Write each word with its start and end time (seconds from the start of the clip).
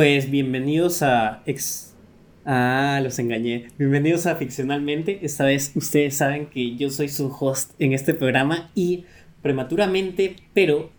Pues 0.00 0.30
bienvenidos 0.30 1.02
a 1.02 1.42
ex... 1.44 1.92
Ah, 2.46 3.00
los 3.02 3.18
engañé. 3.18 3.68
Bienvenidos 3.76 4.24
a 4.24 4.34
Ficcionalmente. 4.34 5.18
Esta 5.20 5.44
vez 5.44 5.72
ustedes 5.74 6.16
saben 6.16 6.46
que 6.46 6.74
yo 6.76 6.88
soy 6.88 7.10
su 7.10 7.26
host 7.26 7.72
en 7.78 7.92
este 7.92 8.14
programa 8.14 8.70
y 8.74 9.04
prematuramente, 9.42 10.36
pero 10.54 10.90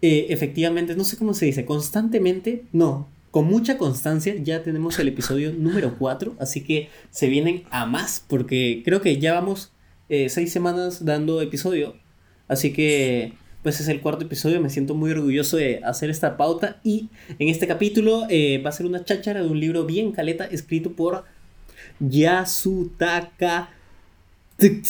eh, 0.00 0.26
efectivamente, 0.28 0.94
no 0.94 1.02
sé 1.02 1.16
cómo 1.16 1.34
se 1.34 1.46
dice, 1.46 1.64
constantemente, 1.64 2.66
no, 2.70 3.10
con 3.32 3.46
mucha 3.46 3.78
constancia 3.78 4.36
ya 4.40 4.62
tenemos 4.62 4.96
el 5.00 5.08
episodio 5.08 5.52
número 5.58 5.98
4, 5.98 6.36
así 6.38 6.62
que 6.62 6.88
se 7.10 7.26
vienen 7.26 7.64
a 7.70 7.84
más 7.84 8.24
porque 8.28 8.82
creo 8.84 9.00
que 9.00 9.18
ya 9.18 9.34
vamos 9.34 9.72
eh, 10.08 10.28
seis 10.28 10.52
semanas 10.52 11.04
dando 11.04 11.42
episodio, 11.42 11.96
así 12.46 12.72
que 12.72 13.32
pues 13.66 13.80
es 13.80 13.88
el 13.88 14.00
cuarto 14.00 14.24
episodio, 14.24 14.60
me 14.60 14.70
siento 14.70 14.94
muy 14.94 15.10
orgulloso 15.10 15.56
de 15.56 15.80
hacer 15.82 16.08
esta 16.08 16.36
pauta 16.36 16.80
y 16.84 17.08
en 17.40 17.48
este 17.48 17.66
capítulo 17.66 18.22
eh, 18.30 18.62
va 18.64 18.70
a 18.70 18.72
ser 18.72 18.86
una 18.86 19.04
cháchara 19.04 19.42
de 19.42 19.48
un 19.48 19.58
libro 19.58 19.84
bien 19.84 20.12
caleta 20.12 20.44
escrito 20.44 20.92
por 20.92 21.24
Yasutaka 21.98 23.70
que 24.56 24.82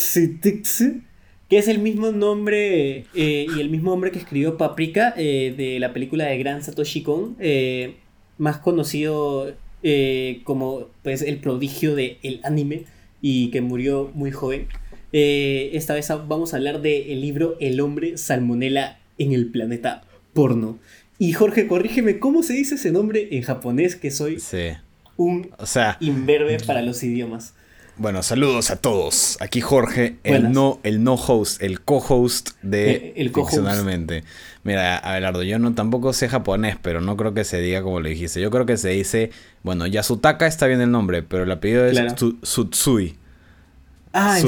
es 1.57 1.69
el 1.69 1.79
mismo 1.79 2.13
nombre 2.13 3.07
eh, 3.15 3.47
y 3.57 3.61
el 3.63 3.71
mismo 3.71 3.95
hombre 3.95 4.11
que 4.11 4.19
escribió 4.19 4.59
Paprika 4.59 5.15
eh, 5.17 5.55
de 5.57 5.81
la 5.81 5.95
película 5.95 6.27
de 6.27 6.37
Gran 6.37 6.63
Satoshi 6.63 7.03
Kon, 7.03 7.39
más 8.37 8.59
conocido 8.59 9.55
como 10.45 10.89
pues 11.03 11.23
el 11.23 11.39
prodigio 11.39 11.95
del 11.95 12.19
el 12.23 12.41
anime 12.45 12.85
y 13.23 13.51
que 13.51 13.63
murió 13.63 14.11
muy 14.13 14.33
joven. 14.33 14.69
Eh, 15.13 15.71
esta 15.75 15.95
vez 15.95 16.09
vamos 16.27 16.53
a 16.53 16.57
hablar 16.57 16.83
del 16.83 17.21
libro 17.21 17.57
El 17.61 17.81
hombre 17.81 18.19
salmonela 18.19 18.99
en 19.19 19.33
el 19.33 19.47
planeta 19.47 20.05
porno. 20.33 20.79
Y 21.19 21.33
Jorge, 21.33 21.67
corrígeme, 21.67 22.19
¿cómo 22.19 22.43
se 22.43 22.53
dice 22.53 22.75
ese 22.75 22.93
nombre 22.93 23.29
en 23.31 23.43
japonés? 23.43 23.97
Que 23.97 24.11
soy 24.11 24.43
un 25.17 25.51
o 25.59 25.67
sea, 25.67 25.97
imberbe 26.01 26.59
para 26.67 26.83
los 26.83 27.03
idiomas. 27.03 27.55
Bueno, 27.99 28.23
saludos 28.23 28.71
a 28.71 28.77
todos. 28.77 29.39
Aquí 29.41 29.63
Jorge, 29.63 30.17
el 30.23 30.53
no, 30.53 30.81
el 30.83 31.03
no 31.03 31.15
host, 31.15 31.63
el 31.63 31.81
co-host 31.81 32.51
de 32.61 33.15
el. 33.17 33.33
Mira, 34.65 34.99
Abelardo, 34.99 35.43
yo 35.43 35.59
no 35.59 35.75
tampoco 35.75 36.13
sé 36.13 36.29
japonés, 36.29 36.77
pero 36.83 37.01
no 37.01 37.17
creo 37.17 37.33
que 37.33 37.45
se 37.45 37.59
diga 37.59 37.83
como 37.83 38.01
le 38.01 38.11
dijiste. 38.11 38.43
Yo 38.43 38.51
creo 38.51 38.67
que 38.67 38.77
se 38.77 38.91
dice, 38.91 39.31
bueno, 39.63 39.87
Yasutaka 39.87 40.47
está 40.47 40.67
bien 40.67 40.83
el 40.83 40.91
nombre, 40.91 41.23
pero 41.23 41.45
el 41.45 41.51
apellido 41.51 41.87
es 41.87 41.99
Tsutsui. 42.15 43.17
Ah. 44.19 44.41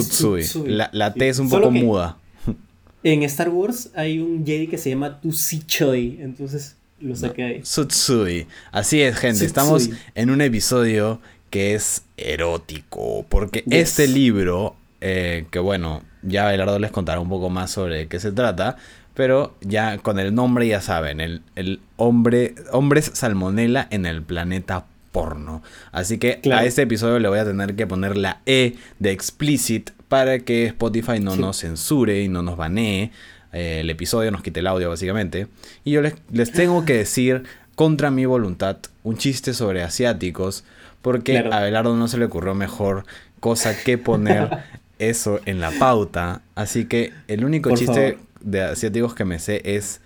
La, 0.64 0.88
la 0.92 1.12
T 1.12 1.28
es 1.28 1.38
un 1.38 1.50
poco 1.50 1.70
muda. 1.70 2.16
En 3.04 3.22
Star 3.22 3.48
Wars 3.48 3.90
hay 3.94 4.18
un 4.18 4.44
Jedi 4.44 4.66
que 4.66 4.76
se 4.76 4.90
llama 4.90 5.20
Tusichoi, 5.20 6.18
entonces 6.20 6.74
lo 7.00 7.14
saqué 7.14 7.44
ahí. 7.44 7.60
Sutsui. 7.62 8.48
Así 8.72 9.00
es, 9.00 9.16
gente. 9.16 9.44
Estamos 9.44 9.88
en 10.16 10.30
un 10.30 10.40
episodio 10.40 11.20
que 11.48 11.74
es 11.74 12.02
erótico, 12.16 13.24
porque 13.28 13.62
este 13.70 14.08
libro, 14.08 14.74
eh, 15.00 15.46
que 15.52 15.60
bueno, 15.60 16.02
ya 16.22 16.48
Belardo 16.48 16.78
les 16.80 16.90
contará 16.90 17.20
un 17.20 17.28
poco 17.28 17.50
más 17.50 17.70
sobre 17.70 18.08
qué 18.08 18.18
se 18.18 18.32
trata, 18.32 18.76
pero 19.14 19.54
ya 19.60 19.98
con 19.98 20.18
el 20.18 20.34
nombre 20.34 20.66
ya 20.66 20.80
saben, 20.80 21.20
el, 21.20 21.42
el 21.54 21.80
hombre, 21.96 22.56
hombres 22.72 23.12
salmonela 23.14 23.86
en 23.90 24.06
el 24.06 24.22
planeta 24.22 24.86
porno. 25.12 25.62
Así 25.92 26.18
que 26.18 26.40
a 26.52 26.64
este 26.64 26.82
episodio 26.82 27.18
le 27.18 27.28
voy 27.28 27.38
a 27.38 27.44
tener 27.44 27.74
que 27.76 27.86
poner 27.86 28.16
la 28.16 28.40
E 28.46 28.74
de 28.98 29.10
explicit 29.10 29.90
para 30.08 30.38
que 30.40 30.66
Spotify 30.66 31.20
no 31.20 31.36
nos 31.36 31.58
censure 31.58 32.22
y 32.22 32.28
no 32.28 32.42
nos 32.42 32.56
banee 32.56 33.10
eh, 33.52 33.80
el 33.80 33.90
episodio, 33.90 34.30
nos 34.30 34.42
quite 34.42 34.60
el 34.60 34.66
audio 34.66 34.88
básicamente. 34.88 35.48
Y 35.84 35.92
yo 35.92 36.02
les, 36.02 36.14
les, 36.30 36.52
tengo 36.52 36.84
que 36.84 36.94
decir 36.94 37.44
contra 37.74 38.10
mi 38.10 38.26
voluntad 38.26 38.78
un 39.02 39.16
chiste 39.16 39.54
sobre 39.54 39.82
asiáticos 39.82 40.64
porque 41.02 41.38
a 41.38 41.60
Belardo 41.60 41.96
no 41.96 42.08
se 42.08 42.18
le 42.18 42.24
ocurrió 42.24 42.54
mejor 42.54 43.04
cosa 43.40 43.76
que 43.82 43.98
poner 43.98 44.50
eso 44.98 45.40
en 45.46 45.60
la 45.60 45.70
pauta. 45.70 46.42
Así 46.54 46.86
que 46.86 47.12
el 47.28 47.44
único 47.44 47.74
chiste 47.74 48.18
de 48.40 48.62
asiáticos 48.62 49.14
que 49.14 49.24
me 49.24 49.38
sé 49.38 49.62
es... 49.64 50.00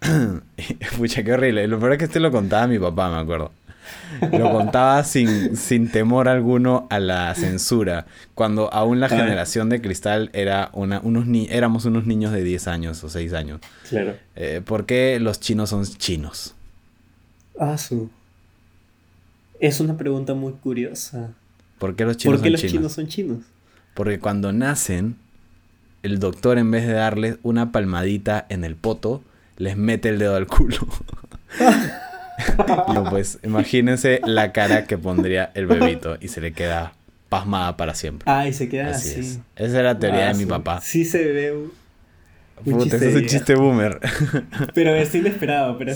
Pucha, 0.98 1.22
qué 1.24 1.32
horrible. 1.32 1.66
Lo 1.68 1.78
peor 1.78 1.92
es 1.92 1.98
que 1.98 2.04
este 2.04 2.20
lo 2.20 2.30
contaba 2.30 2.66
mi 2.66 2.78
papá, 2.78 3.10
me 3.10 3.16
acuerdo. 3.16 3.50
Lo 4.32 4.52
contaba 4.52 5.02
sin, 5.04 5.56
sin 5.56 5.90
temor 5.90 6.28
alguno 6.28 6.86
a 6.90 6.98
la 6.98 7.34
censura, 7.34 8.06
cuando 8.34 8.72
aún 8.72 9.00
la 9.00 9.08
generación 9.08 9.68
de 9.68 9.80
cristal 9.80 10.30
era 10.32 10.70
una, 10.72 11.00
unos 11.00 11.26
ni 11.26 11.48
éramos 11.50 11.84
unos 11.84 12.06
niños 12.06 12.32
de 12.32 12.42
10 12.42 12.68
años 12.68 13.04
o 13.04 13.08
6 13.08 13.32
años. 13.32 13.60
Claro. 13.88 14.16
Eh, 14.34 14.62
¿Por 14.64 14.86
qué 14.86 15.18
los 15.20 15.40
chinos 15.40 15.70
son 15.70 15.84
chinos? 15.84 16.54
Ah, 17.58 17.78
su. 17.78 18.10
Es 19.60 19.80
una 19.80 19.96
pregunta 19.96 20.34
muy 20.34 20.52
curiosa. 20.52 21.30
¿Por 21.78 21.96
qué 21.96 22.04
los 22.04 22.16
chinos, 22.16 22.38
¿Por 22.38 22.44
qué 22.44 22.50
los 22.50 22.60
chinos 22.60 22.92
son 22.92 23.06
chinos? 23.06 23.38
Porque 23.94 24.18
cuando 24.18 24.52
nacen, 24.52 25.16
el 26.02 26.18
doctor 26.18 26.58
en 26.58 26.70
vez 26.70 26.86
de 26.86 26.92
darles 26.92 27.38
una 27.42 27.72
palmadita 27.72 28.46
en 28.48 28.64
el 28.64 28.76
poto, 28.76 29.22
les 29.56 29.76
mete 29.76 30.10
el 30.10 30.18
dedo 30.18 30.36
al 30.36 30.46
culo. 30.46 30.86
no, 32.94 33.04
pues 33.10 33.38
imagínense 33.42 34.20
la 34.24 34.52
cara 34.52 34.84
que 34.84 34.98
pondría 34.98 35.50
el 35.54 35.66
bebito 35.66 36.16
y 36.20 36.28
se 36.28 36.40
le 36.40 36.52
queda 36.52 36.92
pasmada 37.28 37.76
para 37.76 37.94
siempre. 37.94 38.24
Ah, 38.30 38.46
y 38.46 38.52
se 38.52 38.68
queda 38.68 38.90
así. 38.90 39.20
Esa 39.20 39.40
es 39.56 39.72
la 39.72 39.98
teoría 39.98 40.28
de 40.28 40.34
mi 40.34 40.46
papá. 40.46 40.80
Sí 40.80 41.04
se 41.04 41.24
ve 41.24 41.52
un, 41.52 41.72
Puta, 42.64 42.96
ese 42.96 43.10
es 43.10 43.16
un 43.16 43.26
chiste 43.26 43.54
boomer. 43.54 44.00
Pero 44.74 44.94
es 44.94 45.14
inesperado, 45.14 45.76
pero 45.76 45.92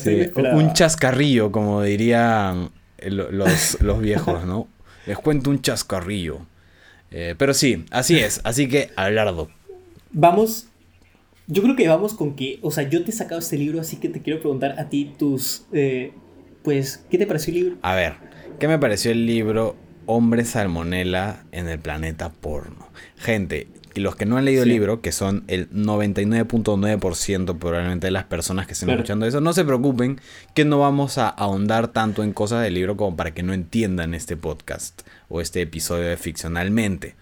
Un 0.55 0.75
chascarrillo, 0.75 1.51
como 1.51 1.83
dirían 1.83 2.71
los, 3.03 3.81
los 3.81 4.01
viejos, 4.01 4.45
¿no? 4.45 4.69
Les 5.07 5.17
cuento 5.17 5.49
un 5.49 5.63
chascarrillo. 5.63 6.47
Eh, 7.11 7.35
pero 7.37 7.55
sí, 7.55 7.87
así 7.91 8.19
es. 8.19 8.41
Así 8.45 8.69
que, 8.69 8.91
Abelardo. 8.95 9.49
Vamos 10.13 10.71
yo 11.51 11.63
creo 11.63 11.75
que 11.75 11.89
vamos 11.89 12.15
con 12.15 12.37
que, 12.37 12.61
o 12.63 12.71
sea, 12.71 12.89
yo 12.89 13.03
te 13.05 13.11
he 13.11 13.15
sacado 13.15 13.41
este 13.41 13.59
libro, 13.59 13.81
así 13.81 13.97
que 13.97 14.09
te 14.09 14.23
quiero 14.23 14.41
preguntar 14.41 14.79
a 14.79 14.89
ti 14.89 15.13
tus 15.19 15.65
eh, 15.73 16.13
pues, 16.63 17.05
¿qué 17.11 17.19
te 17.19 17.27
pareció 17.27 17.53
el 17.53 17.61
libro? 17.61 17.77
A 17.83 17.95
ver, 17.95 18.15
¿qué 18.59 18.69
me 18.69 18.79
pareció 18.79 19.11
el 19.11 19.27
libro 19.27 19.77
Hombre 20.07 20.45
Salmonela 20.45 21.45
en 21.53 21.69
el 21.69 21.79
planeta 21.79 22.31
porno? 22.31 22.89
Gente, 23.17 23.69
y 23.95 24.01
los 24.01 24.15
que 24.15 24.27
no 24.27 24.37
han 24.37 24.45
leído 24.45 24.63
el 24.63 24.69
libro, 24.69 25.01
que 25.01 25.13
son 25.13 25.43
el 25.49 25.69
99.9% 25.71 27.59
probablemente 27.59 28.07
de 28.07 28.11
las 28.13 28.25
personas 28.25 28.67
que 28.67 28.75
estén 28.75 28.91
escuchando 28.91 29.27
eso, 29.27 29.41
no 29.41 29.53
se 29.53 29.65
preocupen 29.65 30.21
que 30.55 30.65
no 30.65 30.79
vamos 30.79 31.19
a 31.19 31.29
ahondar 31.29 31.89
tanto 31.89 32.23
en 32.23 32.33
cosas 32.33 32.63
del 32.63 32.75
libro 32.75 32.97
como 32.97 33.17
para 33.17 33.33
que 33.33 33.43
no 33.43 33.53
entiendan 33.53 34.15
este 34.15 34.37
podcast 34.37 35.03
o 35.29 35.41
este 35.41 35.63
episodio 35.63 36.05
de 36.05 36.17
Ficcionalmente. 36.17 37.17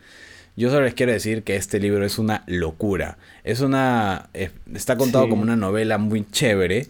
Yo 0.57 0.71
solo 0.71 0.85
les 0.85 0.95
quiero 0.95 1.13
decir 1.13 1.45
que 1.45 1.57
este 1.57 1.79
libro 1.79 2.05
es 2.05 2.19
una 2.19 2.43
locura. 2.47 3.17
Es 3.45 3.61
una. 3.61 4.29
está 4.75 4.97
contado 4.97 5.29
como 5.29 5.43
una 5.43 5.55
novela 5.55 5.99
muy 5.99 6.27
chévere 6.29 6.89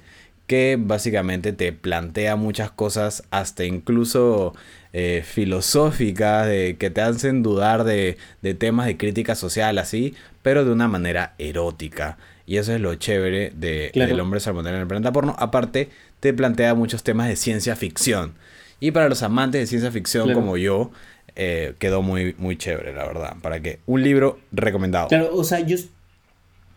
que 0.48 0.78
básicamente 0.80 1.52
te 1.52 1.72
plantea 1.72 2.34
muchas 2.34 2.70
cosas, 2.70 3.22
hasta 3.30 3.64
incluso 3.64 4.54
eh, 4.94 5.22
filosóficas, 5.24 6.48
de, 6.48 6.76
que 6.78 6.88
te 6.88 7.02
hacen 7.02 7.42
dudar 7.42 7.84
de, 7.84 8.16
temas 8.58 8.86
de 8.86 8.96
crítica 8.96 9.34
social 9.34 9.76
así, 9.78 10.14
pero 10.42 10.64
de 10.64 10.72
una 10.72 10.88
manera 10.88 11.34
erótica. 11.38 12.16
Y 12.46 12.56
eso 12.56 12.72
es 12.72 12.80
lo 12.80 12.94
chévere 12.94 13.52
de, 13.54 13.90
del 13.94 14.18
hombre 14.20 14.40
salmonero 14.40 14.76
en 14.76 14.82
el 14.82 14.88
planeta 14.88 15.12
porno. 15.12 15.36
Aparte, 15.38 15.90
te 16.18 16.32
plantea 16.32 16.74
muchos 16.74 17.02
temas 17.02 17.28
de 17.28 17.36
ciencia 17.36 17.76
ficción. 17.76 18.32
Y 18.80 18.92
para 18.92 19.10
los 19.10 19.22
amantes 19.22 19.60
de 19.60 19.66
ciencia 19.66 19.92
ficción 19.92 20.32
como 20.32 20.56
yo, 20.56 20.90
eh, 21.36 21.74
quedó 21.78 22.00
muy, 22.00 22.34
muy 22.38 22.56
chévere, 22.56 22.94
la 22.94 23.06
verdad. 23.06 23.36
Para 23.42 23.60
que 23.60 23.80
un 23.84 24.02
libro 24.02 24.38
recomendado. 24.50 25.08
Claro, 25.08 25.28
o 25.34 25.44
sea, 25.44 25.60
yo 25.60 25.76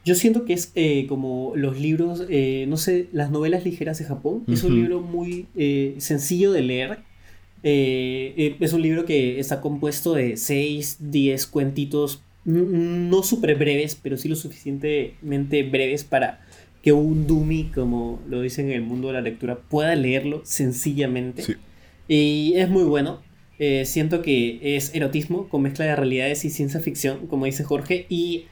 yo 0.03 0.15
siento 0.15 0.45
que 0.45 0.53
es 0.53 0.71
eh, 0.75 1.05
como 1.07 1.53
los 1.55 1.79
libros, 1.79 2.25
eh, 2.29 2.65
no 2.67 2.77
sé, 2.77 3.07
las 3.11 3.29
novelas 3.29 3.65
ligeras 3.65 3.99
de 3.99 4.05
Japón. 4.05 4.43
Es 4.47 4.63
un 4.63 4.75
libro 4.75 5.01
muy 5.01 5.45
eh, 5.55 5.95
sencillo 5.99 6.51
de 6.51 6.61
leer. 6.61 6.99
es 7.61 8.73
un 8.73 8.81
libro 8.81 9.05
que 9.05 9.39
está 9.39 9.61
compuesto 9.61 10.13
de 10.13 10.37
6, 10.37 10.97
10 11.11 11.45
cuentitos, 11.47 12.23
no 12.45 13.21
súper 13.21 13.55
breves, 13.55 13.95
pero 14.01 14.17
sí 14.17 14.27
lo 14.27 14.35
suficientemente 14.35 15.61
breves 15.63 16.03
para 16.03 16.41
que 16.81 16.91
un 16.93 17.27
dummy, 17.27 17.65
como 17.65 18.19
lo 18.27 18.41
dicen 18.41 18.69
en 18.69 18.73
el 18.73 18.81
mundo 18.81 19.09
de 19.09 19.13
la 19.13 19.21
lectura, 19.21 19.59
pueda 19.59 19.95
leerlo 19.95 20.41
sencillamente. 20.43 21.43
Y 22.07 22.53
es 22.55 22.69
muy 22.69 22.83
bueno. 22.83 23.21
siento 23.83 24.23
que 24.23 24.75
es 24.75 24.95
erotismo 24.95 25.47
con 25.47 25.61
mezcla 25.61 25.85
de 25.85 25.95
realidades 25.95 26.43
y 26.43 26.49
ciencia 26.49 26.79
ficción, 26.79 27.27
como 27.27 27.45
dice 27.45 27.63
Jorge, 27.63 28.07
y 28.09 28.45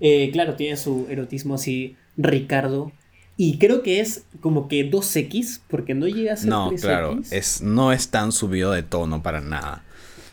eh, 0.00 0.30
claro, 0.32 0.54
tiene 0.54 0.76
su 0.76 1.06
erotismo 1.08 1.54
así, 1.54 1.96
Ricardo. 2.16 2.92
Y 3.36 3.58
creo 3.58 3.82
que 3.82 4.00
es 4.00 4.24
como 4.40 4.66
que 4.66 4.90
2X, 4.90 5.60
porque 5.68 5.94
no 5.94 6.06
llega 6.06 6.32
a 6.32 6.36
ser 6.36 6.48
No, 6.48 6.72
claro, 6.80 7.20
es, 7.30 7.60
no 7.60 7.92
es 7.92 8.08
tan 8.08 8.32
subido 8.32 8.72
de 8.72 8.82
tono 8.82 9.22
para 9.22 9.40
nada. 9.40 9.84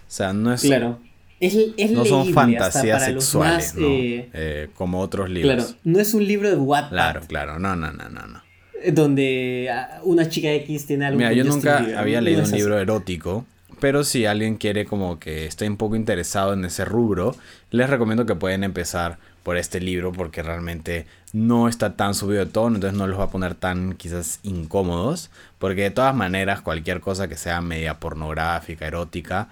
O 0.08 0.12
sea, 0.12 0.32
no 0.32 0.54
es. 0.54 0.62
Claro. 0.62 1.00
Es, 1.40 1.92
no 1.92 2.06
son 2.06 2.34
fantasías 2.34 3.04
sexuales, 3.04 3.76
¿no? 3.76 3.86
Eh, 3.86 4.30
eh, 4.34 4.70
como 4.76 5.02
otros 5.02 5.30
libros. 5.30 5.56
Claro, 5.56 5.80
no 5.84 6.00
es 6.00 6.14
un 6.14 6.26
libro 6.26 6.50
de 6.50 6.56
Wattpad. 6.56 6.90
Claro, 6.90 7.22
claro, 7.28 7.60
no, 7.60 7.76
no, 7.76 7.92
no, 7.92 8.08
no. 8.10 8.28
no. 8.28 8.42
donde 8.94 9.70
ah, 9.70 10.00
una 10.04 10.30
chica 10.30 10.54
X 10.54 10.86
tiene 10.86 11.06
algo. 11.06 11.18
Mira, 11.18 11.34
yo 11.34 11.44
nunca 11.44 11.86
había 11.98 12.22
leído 12.22 12.44
un 12.44 12.52
libro 12.52 12.80
erótico, 12.80 13.46
pero 13.84 14.06
si 14.06 14.26
alguien 14.26 14.56
quiere 14.56 14.86
como 14.86 15.20
que 15.20 15.46
esté 15.46 15.68
un 15.68 15.76
poco 15.76 15.98
interesado 15.98 16.54
en 16.54 16.64
ese 16.64 16.86
rubro, 16.86 17.36
les 17.70 17.90
recomiendo 17.90 18.26
que 18.26 18.34
pueden 18.34 18.64
empezar 18.64 19.18
por 19.44 19.58
este 19.58 19.82
libro 19.82 20.14
porque 20.14 20.42
realmente 20.42 21.06
no 21.34 21.68
está 21.68 21.98
tan 21.98 22.16
subido 22.16 22.46
de 22.46 22.50
tono, 22.50 22.78
entonces 22.78 22.98
no 22.98 23.08
los 23.08 23.20
va 23.20 23.26
a 23.26 23.30
poner 23.30 23.56
tan 23.56 23.96
quizás 23.96 24.40
incómodos, 24.44 25.32
porque 25.60 25.82
de 25.82 25.92
todas 25.92 26.16
maneras 26.16 26.62
cualquier 26.62 27.02
cosa 27.02 27.28
que 27.28 27.36
sea 27.36 27.60
media 27.60 28.00
pornográfica, 28.00 28.88
erótica, 28.88 29.50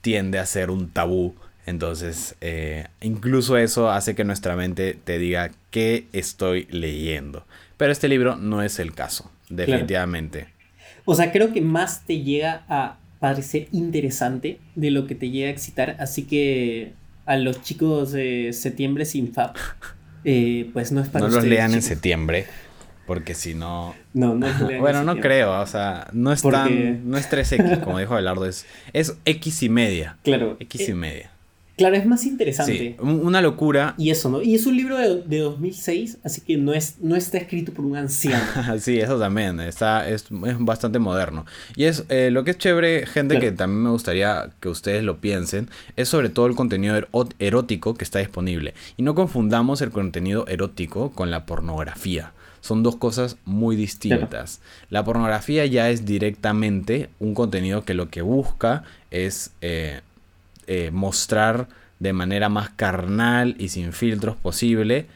tiende 0.00 0.40
a 0.40 0.46
ser 0.46 0.72
un 0.72 0.90
tabú. 0.90 1.36
Entonces, 1.64 2.34
eh, 2.40 2.88
incluso 3.00 3.56
eso 3.58 3.92
hace 3.92 4.16
que 4.16 4.24
nuestra 4.24 4.56
mente 4.56 4.98
te 5.04 5.20
diga 5.20 5.52
qué 5.70 6.08
estoy 6.12 6.66
leyendo. 6.72 7.44
Pero 7.76 7.92
este 7.92 8.08
libro 8.08 8.34
no 8.34 8.60
es 8.60 8.80
el 8.80 8.92
caso, 8.92 9.30
definitivamente. 9.48 10.48
O 11.04 11.14
sea, 11.14 11.30
creo 11.30 11.52
que 11.52 11.60
más 11.60 12.04
te 12.04 12.22
llega 12.22 12.64
a 12.68 12.96
parecer 13.20 13.68
interesante 13.72 14.60
de 14.74 14.90
lo 14.90 15.06
que 15.06 15.14
te 15.14 15.30
llega 15.30 15.48
a 15.48 15.50
excitar. 15.50 15.96
Así 15.98 16.24
que 16.24 16.92
a 17.26 17.36
los 17.36 17.62
chicos 17.62 18.12
de 18.12 18.52
septiembre 18.52 19.04
sin 19.04 19.32
FAP, 19.32 19.56
eh, 20.24 20.70
pues 20.72 20.92
no 20.92 21.00
es 21.00 21.08
para 21.08 21.26
No 21.26 21.34
los 21.34 21.44
lean 21.44 21.74
en 21.74 21.82
septiembre. 21.82 22.46
Porque 23.06 23.32
si 23.34 23.54
no. 23.54 23.94
No, 24.12 24.34
no 24.34 24.46
Bueno, 24.80 25.02
no 25.02 25.18
creo. 25.18 25.58
O 25.60 25.66
sea, 25.66 26.08
no 26.12 26.30
es 26.30 26.42
tan. 26.42 27.08
No 27.08 27.16
es 27.16 27.30
3X, 27.30 27.82
como 27.82 27.98
dijo 27.98 28.12
Abelardo. 28.12 28.44
Es, 28.44 28.66
es 28.92 29.16
X 29.24 29.62
y 29.62 29.70
media. 29.70 30.18
Claro. 30.22 30.58
X 30.60 30.88
y 30.88 30.90
eh, 30.90 30.94
media. 30.94 31.30
Claro, 31.78 31.94
es 31.94 32.04
más 32.06 32.26
interesante. 32.26 32.76
Sí, 32.76 32.96
una 33.00 33.40
locura. 33.40 33.94
Y 33.96 34.10
eso, 34.10 34.28
¿no? 34.28 34.42
Y 34.42 34.56
es 34.56 34.66
un 34.66 34.76
libro 34.76 34.98
de, 34.98 35.22
de 35.22 35.38
2006, 35.38 36.18
así 36.24 36.40
que 36.40 36.56
no, 36.56 36.74
es, 36.74 36.96
no 37.00 37.14
está 37.14 37.38
escrito 37.38 37.72
por 37.72 37.84
un 37.84 37.96
anciano. 37.96 38.44
sí, 38.80 38.98
eso 38.98 39.16
también. 39.16 39.60
Está, 39.60 40.08
es, 40.08 40.26
bastante 40.58 40.98
moderno. 40.98 41.46
Y 41.76 41.84
es 41.84 42.04
eh, 42.08 42.30
lo 42.32 42.42
que 42.42 42.50
es 42.50 42.58
chévere, 42.58 43.06
gente, 43.06 43.38
que 43.38 43.52
también 43.52 43.84
me 43.84 43.90
gustaría 43.90 44.50
que 44.58 44.68
ustedes 44.68 45.04
lo 45.04 45.20
piensen, 45.20 45.70
es 45.94 46.08
sobre 46.08 46.30
todo 46.30 46.46
el 46.46 46.56
contenido 46.56 47.00
erótico 47.38 47.94
que 47.94 48.02
está 48.02 48.18
disponible. 48.18 48.74
Y 48.96 49.04
no 49.04 49.14
confundamos 49.14 49.80
el 49.80 49.90
contenido 49.90 50.48
erótico 50.48 51.12
con 51.12 51.30
la 51.30 51.46
pornografía. 51.46 52.32
Son 52.60 52.82
dos 52.82 52.96
cosas 52.96 53.36
muy 53.44 53.76
distintas. 53.76 54.60
La 54.90 55.04
pornografía 55.04 55.64
ya 55.66 55.90
es 55.90 56.04
directamente 56.04 57.08
un 57.20 57.34
contenido 57.34 57.84
que 57.84 57.94
lo 57.94 58.10
que 58.10 58.20
busca 58.20 58.82
es 59.10 59.52
eh, 59.60 60.00
eh, 60.70 60.90
mostrar 60.92 61.66
de 61.98 62.12
manera 62.12 62.48
más 62.48 62.68
carnal 62.68 63.56
y 63.58 63.70
sin 63.70 63.92
filtros 63.92 64.36
posible 64.36 65.06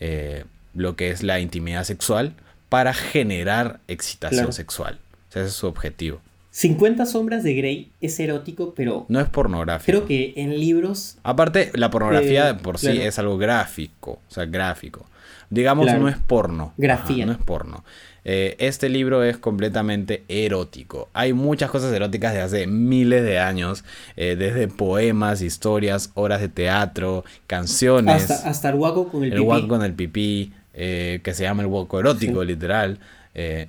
eh, 0.00 0.44
lo 0.74 0.96
que 0.96 1.10
es 1.10 1.22
la 1.22 1.40
intimidad 1.40 1.84
sexual 1.84 2.34
para 2.68 2.92
generar 2.92 3.80
excitación 3.88 4.52
sexual. 4.52 4.98
ese 5.30 5.46
es 5.46 5.54
su 5.54 5.66
objetivo. 5.66 6.20
50 6.50 7.06
sombras 7.06 7.42
de 7.42 7.54
Grey 7.54 7.90
es 8.02 8.20
erótico, 8.20 8.74
pero... 8.74 9.06
No 9.08 9.20
es 9.20 9.28
pornográfico. 9.30 9.86
Creo 9.86 10.06
que 10.06 10.34
en 10.36 10.58
libros... 10.60 11.16
Aparte, 11.22 11.70
la 11.74 11.90
pornografía 11.90 12.50
eh, 12.50 12.54
por 12.54 12.78
sí 12.78 13.00
es 13.00 13.18
algo 13.18 13.38
gráfico, 13.38 14.20
o 14.28 14.30
sea, 14.30 14.44
gráfico. 14.44 15.06
Digamos, 15.50 15.86
no 15.86 16.08
es 16.08 16.18
porno. 16.18 16.74
Grafía. 16.76 17.24
no 17.24 17.32
es 17.32 17.38
porno. 17.38 17.82
Eh, 18.30 18.56
este 18.58 18.90
libro 18.90 19.22
es 19.22 19.38
completamente 19.38 20.22
erótico. 20.28 21.08
Hay 21.14 21.32
muchas 21.32 21.70
cosas 21.70 21.94
eróticas 21.94 22.34
de 22.34 22.42
hace 22.42 22.66
miles 22.66 23.22
de 23.22 23.38
años, 23.38 23.84
eh, 24.18 24.36
desde 24.36 24.68
poemas, 24.68 25.40
historias, 25.40 26.10
obras 26.12 26.42
de 26.42 26.50
teatro, 26.50 27.24
canciones. 27.46 28.30
Hasta, 28.30 28.68
el 28.68 28.74
huaco 28.74 29.08
con 29.08 29.24
el, 29.24 29.30
pipí. 29.30 29.40
El 29.40 29.48
huaco 29.48 29.68
con 29.68 29.82
el 29.82 29.94
pipí, 29.94 30.52
eh, 30.74 31.20
que 31.22 31.32
se 31.32 31.44
llama 31.44 31.62
el 31.62 31.68
huaco 31.68 31.98
erótico, 32.00 32.44
literal. 32.44 32.98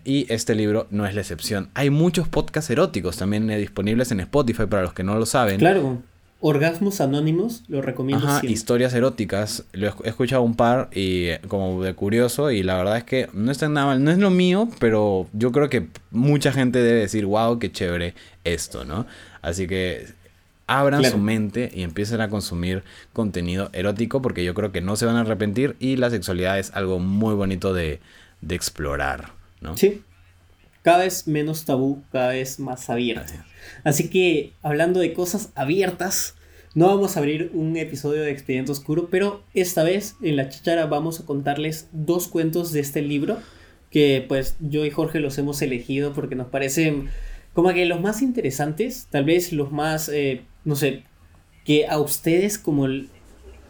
y 0.03 0.25
este 0.27 0.56
libro 0.56 0.88
no 0.89 1.06
es 1.06 1.15
la 1.15 1.21
excepción. 1.21 1.69
Hay 1.73 1.89
muchos 1.89 2.27
podcasts 2.27 2.69
eróticos 2.69 3.15
también 3.15 3.47
disponibles 3.47 4.11
en 4.11 4.19
Spotify 4.19 4.65
para 4.65 4.81
los 4.81 4.91
que 4.91 5.03
no 5.03 5.15
lo 5.15 5.25
saben. 5.25 5.59
Claro. 5.59 6.01
Orgasmos 6.41 7.01
Anónimos, 7.01 7.63
lo 7.68 7.81
recomiendo 7.81 8.25
Ajá, 8.25 8.45
historias 8.45 8.94
eróticas. 8.94 9.65
Lo 9.74 9.88
he 10.03 10.09
escuchado 10.09 10.41
un 10.41 10.56
par 10.56 10.89
y 10.94 11.36
como 11.50 11.83
de 11.83 11.94
curioso 11.94 12.50
y 12.50 12.63
la 12.63 12.77
verdad 12.77 12.97
es 12.97 13.03
que 13.03 13.27
no 13.33 13.51
está 13.51 13.68
nada 13.68 13.88
mal. 13.88 14.03
No 14.03 14.09
es 14.09 14.19
lo 14.19 14.30
mío, 14.30 14.69
pero 14.80 15.27
yo 15.33 15.51
creo 15.51 15.69
que 15.69 15.88
mucha 16.12 16.53
gente 16.53 16.80
debe 16.80 17.01
decir, 17.01 17.25
wow, 17.25 17.59
qué 17.59 17.69
chévere 17.71 18.13
esto, 18.45 18.86
¿no? 18.86 19.06
Así 19.41 19.68
que 19.68 20.07
abran 20.65 21.03
su 21.03 21.18
mente 21.18 21.71
y 21.74 21.83
empiecen 21.83 22.21
a 22.21 22.30
consumir 22.30 22.83
contenido 23.12 23.69
erótico 23.74 24.21
porque 24.21 24.45
yo 24.45 24.53
creo 24.53 24.71
que 24.71 24.80
no 24.80 24.95
se 24.95 25.06
van 25.06 25.18
a 25.18 25.21
arrepentir 25.21 25.75
y 25.80 25.97
la 25.97 26.09
sexualidad 26.09 26.57
es 26.57 26.71
algo 26.74 27.00
muy 27.00 27.33
bonito 27.33 27.74
de, 27.74 28.00
de 28.39 28.56
explorar, 28.56 29.33
¿no? 29.59 29.75
Sí. 29.75 30.03
Cada 30.83 31.00
vez 31.00 31.27
menos 31.27 31.65
tabú, 31.65 32.01
cada 32.13 32.30
vez 32.30 32.59
más 32.59 32.89
abierto. 32.89 33.24
Así 33.25 33.38
que, 34.11 34.53
hablando 34.61 35.00
de 35.00 35.13
cosas 35.13 35.51
abiertas, 35.56 36.35
no 36.75 36.88
vamos 36.88 37.15
a 37.15 37.19
abrir 37.19 37.51
un 37.53 37.75
episodio 37.77 38.21
de 38.21 38.31
Expediente 38.31 38.71
Oscuro, 38.71 39.09
pero 39.09 39.44
esta 39.53 39.83
vez 39.83 40.15
en 40.21 40.35
la 40.35 40.50
chichara 40.50 40.85
vamos 40.85 41.19
a 41.19 41.25
contarles 41.25 41.89
dos 41.91 42.27
cuentos 42.27 42.71
de 42.71 42.79
este 42.79 43.01
libro 43.01 43.39
que 43.89 44.23
pues 44.27 44.56
yo 44.59 44.85
y 44.85 44.91
Jorge 44.91 45.19
los 45.19 45.38
hemos 45.38 45.61
elegido 45.61 46.13
porque 46.13 46.35
nos 46.35 46.47
parecen 46.47 47.09
como 47.53 47.73
que 47.73 47.85
los 47.85 48.00
más 48.00 48.21
interesantes, 48.21 49.07
tal 49.09 49.25
vez 49.25 49.51
los 49.51 49.71
más, 49.71 50.09
eh, 50.09 50.44
no 50.63 50.75
sé, 50.75 51.03
que 51.65 51.88
a 51.88 52.00
ustedes 52.00 52.57
como 52.59 52.88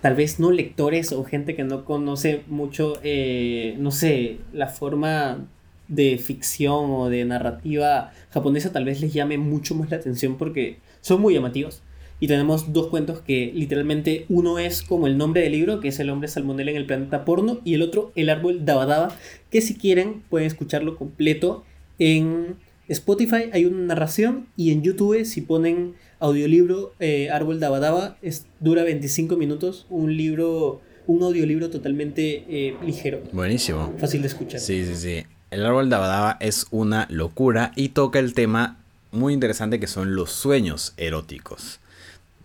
tal 0.01 0.15
vez 0.15 0.39
no 0.39 0.51
lectores 0.51 1.11
o 1.11 1.23
gente 1.23 1.55
que 1.55 1.63
no 1.63 1.85
conoce 1.85 2.43
mucho, 2.47 2.99
eh, 3.03 3.75
no 3.79 3.91
sé, 3.91 4.37
la 4.53 4.67
forma 4.67 5.47
de 5.89 6.17
ficción 6.17 6.91
o 6.91 7.09
de 7.09 7.25
narrativa 7.25 8.11
japonesa 8.29 8.71
tal 8.71 8.85
vez 8.85 9.01
les 9.01 9.13
llame 9.13 9.37
mucho 9.37 9.75
más 9.75 9.89
la 9.91 9.97
atención 9.97 10.37
porque 10.37 10.77
son 11.01 11.19
muy 11.21 11.33
llamativos. 11.33 11.81
Y 12.21 12.27
tenemos 12.27 12.73
dos 12.73 12.87
cuentos 12.87 13.21
que 13.21 13.51
literalmente 13.55 14.25
uno 14.29 14.59
es 14.59 14.81
como 14.81 15.07
el 15.07 15.17
nombre 15.17 15.41
del 15.41 15.53
libro, 15.53 15.79
que 15.79 15.87
es 15.87 15.99
El 15.99 16.09
hombre 16.09 16.27
salmonella 16.27 16.71
en 16.71 16.77
el 16.77 16.85
planeta 16.85 17.23
porno, 17.23 17.59
y 17.63 17.75
el 17.75 17.81
otro 17.81 18.11
El 18.15 18.29
árbol 18.29 18.65
Dabadaba, 18.65 19.15
que 19.49 19.61
si 19.61 19.75
quieren 19.75 20.21
pueden 20.29 20.47
escucharlo 20.47 20.97
completo 20.97 21.63
en 21.97 22.57
Spotify 22.89 23.51
hay 23.53 23.65
una 23.65 23.85
narración 23.85 24.47
y 24.57 24.71
en 24.71 24.81
YouTube 24.81 25.23
si 25.23 25.41
ponen 25.41 25.93
audiolibro 26.19 26.93
eh, 26.99 27.29
Árbol 27.29 27.59
Dabadaba 27.59 28.17
es, 28.21 28.47
dura 28.59 28.83
25 28.83 29.37
minutos, 29.37 29.85
un 29.89 30.17
libro, 30.17 30.81
un 31.05 31.21
audiolibro 31.21 31.69
totalmente 31.69 32.45
eh, 32.49 32.75
ligero. 32.83 33.21
Buenísimo. 33.31 33.93
Fácil 33.97 34.21
de 34.21 34.27
escuchar. 34.27 34.59
Sí, 34.59 34.83
sí, 34.85 34.95
sí. 34.95 35.23
El 35.51 35.65
árbol 35.65 35.89
de 35.89 35.95
Abadaba 35.95 36.37
es 36.39 36.67
una 36.69 37.07
locura 37.09 37.71
y 37.75 37.89
toca 37.89 38.19
el 38.19 38.35
tema 38.35 38.77
muy 39.11 39.33
interesante 39.33 39.79
que 39.79 39.87
son 39.87 40.15
los 40.15 40.31
sueños 40.31 40.93
eróticos. 40.97 41.79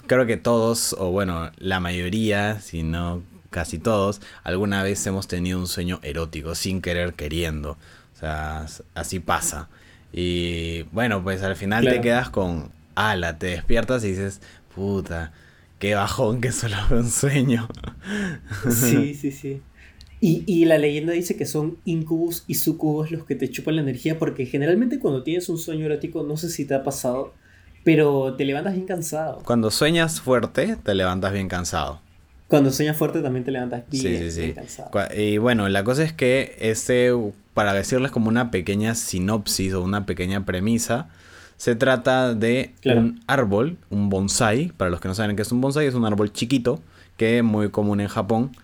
Creo 0.07 0.25
que 0.27 0.39
todos, 0.39 0.95
o 0.99 1.11
bueno, 1.11 1.51
la 1.59 1.81
mayoría, 1.81 2.61
si 2.61 2.83
no 2.83 3.23
casi 3.51 3.79
todos, 3.79 4.21
alguna 4.43 4.83
vez 4.83 5.07
hemos 5.07 5.29
tenido 5.29 5.59
un 5.59 5.67
sueño 5.67 6.01
erótico 6.03 6.55
sin 6.55 6.81
querer 6.81 7.13
queriendo. 7.13 7.73
O 7.73 8.19
sea, 8.19 8.67
así 8.95 9.21
pasa. 9.21 9.69
Y 10.13 10.83
bueno, 10.93 11.23
pues 11.23 11.43
al 11.43 11.57
final 11.57 11.85
te 11.85 12.01
quedas 12.01 12.31
con 12.31 12.71
ala, 12.95 13.39
te 13.39 13.49
despiertas 13.49 14.03
y 14.05 14.11
dices, 14.11 14.41
puta, 14.75 15.33
qué 15.79 15.95
bajón 15.95 16.41
que 16.41 16.53
solo 16.53 16.77
fue 16.89 17.01
un 17.01 17.11
sueño. 17.11 17.69
Sí, 18.71 19.15
sí, 19.21 19.31
sí. 19.31 19.63
Y, 20.27 20.65
la 20.65 20.79
leyenda 20.79 21.13
dice 21.13 21.37
que 21.37 21.45
son 21.45 21.77
incubus 21.85 22.45
y 22.47 22.55
sucubus 22.55 23.11
los 23.11 23.27
que 23.27 23.35
te 23.35 23.51
chupan 23.51 23.77
la 23.77 23.83
energía, 23.83 24.19
porque 24.19 24.47
generalmente 24.47 24.99
cuando 24.99 25.23
tienes 25.23 25.51
un 25.51 25.59
sueño 25.59 25.85
erótico, 25.85 26.23
no 26.23 26.39
sé 26.39 26.49
si 26.49 26.65
te 26.65 26.73
ha 26.73 26.83
pasado, 26.83 27.35
pero 27.85 28.33
te 28.35 28.47
levantas 28.47 28.73
bien 28.73 28.87
cansado. 28.87 29.43
Cuando 29.45 29.71
sueñas 29.71 30.23
fuerte, 30.23 30.79
te 30.83 30.95
levantas 30.95 31.31
bien 31.35 31.49
cansado. 31.49 32.01
Cuando 32.49 32.71
sueñas 32.71 32.97
fuerte 32.97 33.21
también 33.21 33.45
te 33.45 33.51
levantas 33.51 33.85
bien, 33.91 34.55
cansado. 34.55 34.91
Y 35.15 35.37
bueno, 35.37 35.69
la 35.69 35.85
cosa 35.85 36.03
es 36.03 36.15
que 36.15 36.57
este, 36.59 37.11
para 37.53 37.75
decirles 37.75 38.11
como 38.11 38.31
una 38.31 38.51
pequeña 38.51 38.95
sinopsis 38.95 39.75
o 39.75 39.83
una 39.83 40.07
pequeña 40.07 40.47
premisa, 40.47 41.11
se 41.59 41.77
trata 41.77 42.35
de 42.35 42.73
un 42.87 43.21
árbol, 43.27 43.77
un 43.91 44.09
bonsai. 44.09 44.73
Para 44.75 44.91
los 44.91 45.03
que 45.03 45.09
no 45.09 45.15
saben 45.15 45.37
qué 45.37 45.43
es 45.43 45.53
un 45.53 45.61
bonsai, 45.61 45.87
es 45.87 45.95
un 45.95 46.07
árbol 46.07 46.33
chiquito 46.33 46.81
que 47.17 47.39
es 47.39 47.45
muy 47.45 47.71
común 47.71 48.01
en 48.01 48.09
Japón, 48.09 48.57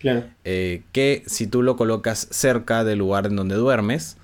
eh, 0.44 0.82
que 0.92 1.22
si 1.26 1.46
tú 1.46 1.62
lo 1.62 1.76
colocas 1.76 2.26
cerca 2.30 2.84
del 2.84 2.98
lugar 2.98 3.26
en 3.26 3.36
donde 3.36 3.54
duermes, 3.54 4.16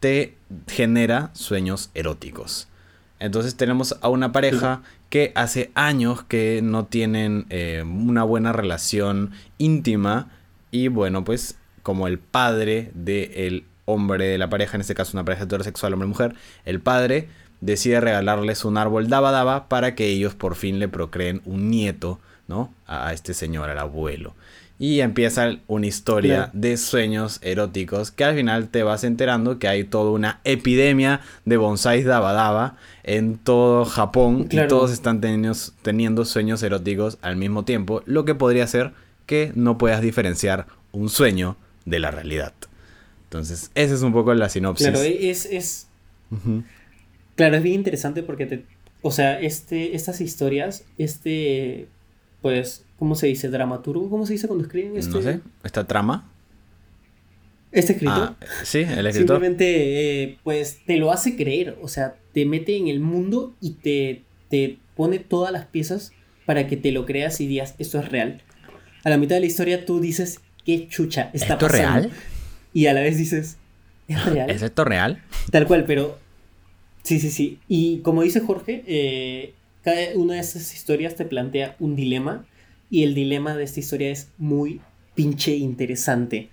te 0.00 0.34
genera 0.66 1.30
sueños 1.34 1.90
eróticos. 1.94 2.68
Entonces 3.20 3.56
tenemos 3.56 3.96
a 4.00 4.08
una 4.08 4.32
pareja 4.32 4.82
que 5.10 5.32
hace 5.34 5.70
años 5.74 6.22
que 6.24 6.60
no 6.62 6.86
tienen 6.86 7.46
eh, 7.50 7.82
una 7.84 8.22
buena 8.22 8.52
relación 8.52 9.32
íntima 9.58 10.28
y 10.70 10.88
bueno, 10.88 11.24
pues 11.24 11.56
como 11.82 12.06
el 12.06 12.18
padre 12.18 12.90
del 12.94 13.64
hombre 13.86 14.26
de 14.26 14.38
la 14.38 14.50
pareja, 14.50 14.76
en 14.76 14.82
este 14.82 14.94
caso 14.94 15.16
una 15.16 15.24
pareja 15.24 15.44
heterosexual 15.44 15.94
hombre-mujer, 15.94 16.34
el 16.64 16.80
padre 16.80 17.28
decide 17.60 18.00
regalarles 18.00 18.64
un 18.64 18.76
árbol 18.76 19.08
daba 19.08 19.32
daba 19.32 19.68
para 19.68 19.94
que 19.94 20.06
ellos 20.06 20.34
por 20.34 20.54
fin 20.54 20.78
le 20.78 20.88
procreen 20.88 21.42
un 21.44 21.70
nieto 21.70 22.20
¿no? 22.48 22.72
A, 22.86 23.12
este 23.12 23.34
señor, 23.34 23.70
al 23.70 23.78
abuelo. 23.78 24.34
Y 24.80 25.00
empieza 25.00 25.56
una 25.66 25.86
historia 25.86 26.50
de 26.52 26.76
sueños 26.76 27.40
eróticos 27.42 28.12
que 28.12 28.24
al 28.24 28.36
final 28.36 28.68
te 28.68 28.84
vas 28.84 29.02
enterando 29.02 29.58
que 29.58 29.66
hay 29.66 29.82
toda 29.82 30.12
una 30.12 30.40
epidemia 30.44 31.20
de 31.44 31.56
bonsáis 31.56 32.04
dabadaba 32.04 32.76
en 33.02 33.38
todo 33.38 33.84
Japón 33.84 34.46
y 34.50 34.66
todos 34.68 34.92
están 34.92 35.20
teniendo, 35.20 35.52
teniendo 35.82 36.24
sueños 36.24 36.62
eróticos 36.62 37.18
al 37.22 37.36
mismo 37.36 37.64
tiempo, 37.64 38.02
lo 38.06 38.24
que 38.24 38.36
podría 38.36 38.66
ser 38.68 38.92
que 39.26 39.52
no 39.56 39.78
puedas 39.78 40.00
diferenciar 40.00 40.66
un 40.92 41.08
sueño 41.08 41.56
de 41.84 41.98
la 41.98 42.12
realidad. 42.12 42.52
Entonces, 43.24 43.70
esa 43.74 43.94
es 43.94 44.02
un 44.02 44.12
poco 44.12 44.32
la 44.32 44.48
sinopsis. 44.48 44.88
Claro, 44.88 45.02
es... 45.02 45.44
es... 45.44 45.86
Claro, 47.34 47.56
es 47.56 47.62
bien 47.62 47.76
interesante 47.76 48.22
porque 48.22 48.46
te... 48.46 48.64
O 49.02 49.10
sea, 49.12 49.38
este, 49.38 49.94
estas 49.94 50.20
historias, 50.20 50.84
este, 50.96 51.88
pues, 52.42 52.84
¿cómo 52.98 53.14
se 53.14 53.26
dice? 53.26 53.48
¿Dramaturgo? 53.48 54.08
¿Cómo 54.10 54.26
se 54.26 54.34
dice 54.34 54.46
cuando 54.46 54.64
escriben 54.64 54.96
este? 54.96 55.14
No 55.14 55.22
sé, 55.22 55.40
¿esta 55.64 55.86
trama? 55.86 56.30
¿Este 57.70 57.92
escritor? 57.92 58.36
Ah, 58.40 58.46
sí, 58.64 58.78
el 58.78 59.06
escritor. 59.06 59.36
Simplemente, 59.36 60.22
eh, 60.22 60.38
pues, 60.42 60.80
te 60.86 60.96
lo 60.96 61.12
hace 61.12 61.36
creer, 61.36 61.76
o 61.82 61.88
sea, 61.88 62.16
te 62.32 62.46
mete 62.46 62.76
en 62.76 62.88
el 62.88 63.00
mundo 63.00 63.54
y 63.60 63.72
te, 63.72 64.22
te 64.48 64.78
pone 64.96 65.18
todas 65.18 65.52
las 65.52 65.66
piezas 65.66 66.12
para 66.46 66.66
que 66.66 66.76
te 66.76 66.92
lo 66.92 67.04
creas 67.04 67.40
y 67.40 67.46
digas, 67.46 67.74
esto 67.78 67.98
es 67.98 68.08
real. 68.08 68.42
A 69.04 69.10
la 69.10 69.18
mitad 69.18 69.36
de 69.36 69.40
la 69.40 69.46
historia 69.46 69.84
tú 69.84 70.00
dices, 70.00 70.40
qué 70.64 70.88
chucha 70.88 71.30
está 71.34 71.54
¿Esto 71.54 71.66
pasando. 71.66 72.08
real? 72.08 72.10
Y 72.72 72.86
a 72.86 72.94
la 72.94 73.00
vez 73.00 73.18
dices, 73.18 73.58
¿es 74.08 74.24
real? 74.24 74.50
¿Es 74.50 74.62
esto 74.62 74.84
real? 74.84 75.22
Tal 75.50 75.66
cual, 75.66 75.84
pero 75.84 76.18
Sí, 77.08 77.20
sí, 77.20 77.30
sí. 77.30 77.58
Y 77.68 78.00
como 78.00 78.22
dice 78.22 78.40
Jorge, 78.40 78.84
eh, 78.86 79.54
cada 79.88 80.18
una 80.18 80.34
de 80.34 80.40
esas 80.40 80.74
historias 80.74 81.14
te 81.14 81.24
plantea 81.24 81.74
un 81.78 81.96
dilema 81.96 82.44
y 82.90 83.04
el 83.04 83.14
dilema 83.14 83.54
de 83.54 83.64
esta 83.64 83.80
historia 83.80 84.10
es 84.10 84.28
muy 84.36 84.82
pinche 85.14 85.56
interesante. 85.56 86.50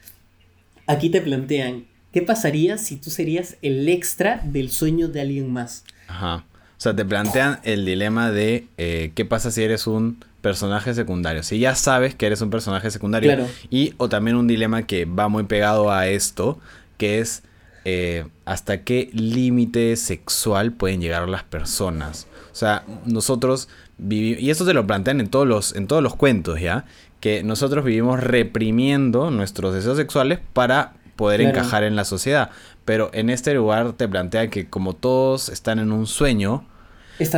Aquí 0.88 1.10
te 1.10 1.20
plantean, 1.20 1.86
¿qué 2.14 2.22
pasaría 2.22 2.78
si 2.78 2.96
tú 2.96 3.10
serías 3.10 3.58
el 3.62 3.90
extra 3.90 4.42
del 4.46 4.72
sueño 4.72 5.10
de 5.10 5.20
alguien 5.20 5.52
más? 5.52 5.84
Ajá. 6.08 6.46
O 6.78 6.82
sea, 6.82 6.96
te 6.96 7.04
plantean 7.04 7.60
el 7.64 7.84
dilema 7.84 8.32
de 8.32 8.68
eh, 8.78 9.12
qué 9.16 9.26
pasa 9.26 9.52
si 9.52 9.64
eres 9.64 9.86
un 9.86 10.24
personaje 10.40 10.94
secundario. 10.94 11.44
Si 11.44 11.60
ya 11.60 11.76
sabes 11.76 12.16
que 12.16 12.28
eres 12.28 12.40
un 12.40 12.52
personaje 12.52 12.90
secundario. 12.90 13.34
Claro. 13.34 13.50
Y 13.70 13.96
o 13.98 14.08
también 14.08 14.38
un 14.38 14.48
dilema 14.48 14.84
que 14.84 15.04
va 15.04 15.28
muy 15.28 15.44
pegado 15.44 15.92
a 15.92 16.08
esto, 16.08 16.58
que 16.98 17.20
es 17.20 17.44
eh, 17.84 18.28
hasta 18.46 18.84
qué 18.84 19.10
límite 19.12 19.94
sexual 19.98 20.72
pueden 20.72 21.02
llegar 21.02 21.28
las 21.28 21.44
personas. 21.44 22.28
O 22.56 22.58
sea, 22.58 22.86
nosotros 23.04 23.68
vivimos, 23.98 24.42
y 24.42 24.50
esto 24.50 24.64
se 24.64 24.74
lo 24.74 24.88
plantean 24.88 25.20
en 25.20 25.28
todos 25.28 25.46
los, 25.46 25.76
en 25.76 25.88
todos 25.88 26.02
los 26.02 26.16
cuentos, 26.16 26.62
¿ya? 26.62 26.86
Que 27.20 27.44
nosotros 27.44 27.84
vivimos 27.84 28.24
reprimiendo 28.24 29.30
nuestros 29.30 29.74
deseos 29.74 29.98
sexuales 29.98 30.40
para 30.54 30.94
poder 31.18 31.42
encajar 31.42 31.84
en 31.84 31.98
la 31.98 32.06
sociedad. 32.06 32.52
Pero 32.86 33.10
en 33.12 33.30
este 33.30 33.54
lugar 33.54 33.92
te 33.92 34.08
plantea 34.08 34.50
que 34.50 34.70
como 34.70 34.94
todos 34.94 35.50
están 35.50 35.80
en 35.80 35.92
un 35.92 36.08
sueño, 36.08 36.66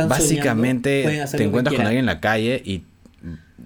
básicamente 0.06 1.26
te 1.32 1.42
encuentras 1.42 1.74
con 1.74 1.86
alguien 1.86 2.02
en 2.02 2.06
la 2.06 2.20
calle 2.20 2.62
y, 2.64 2.84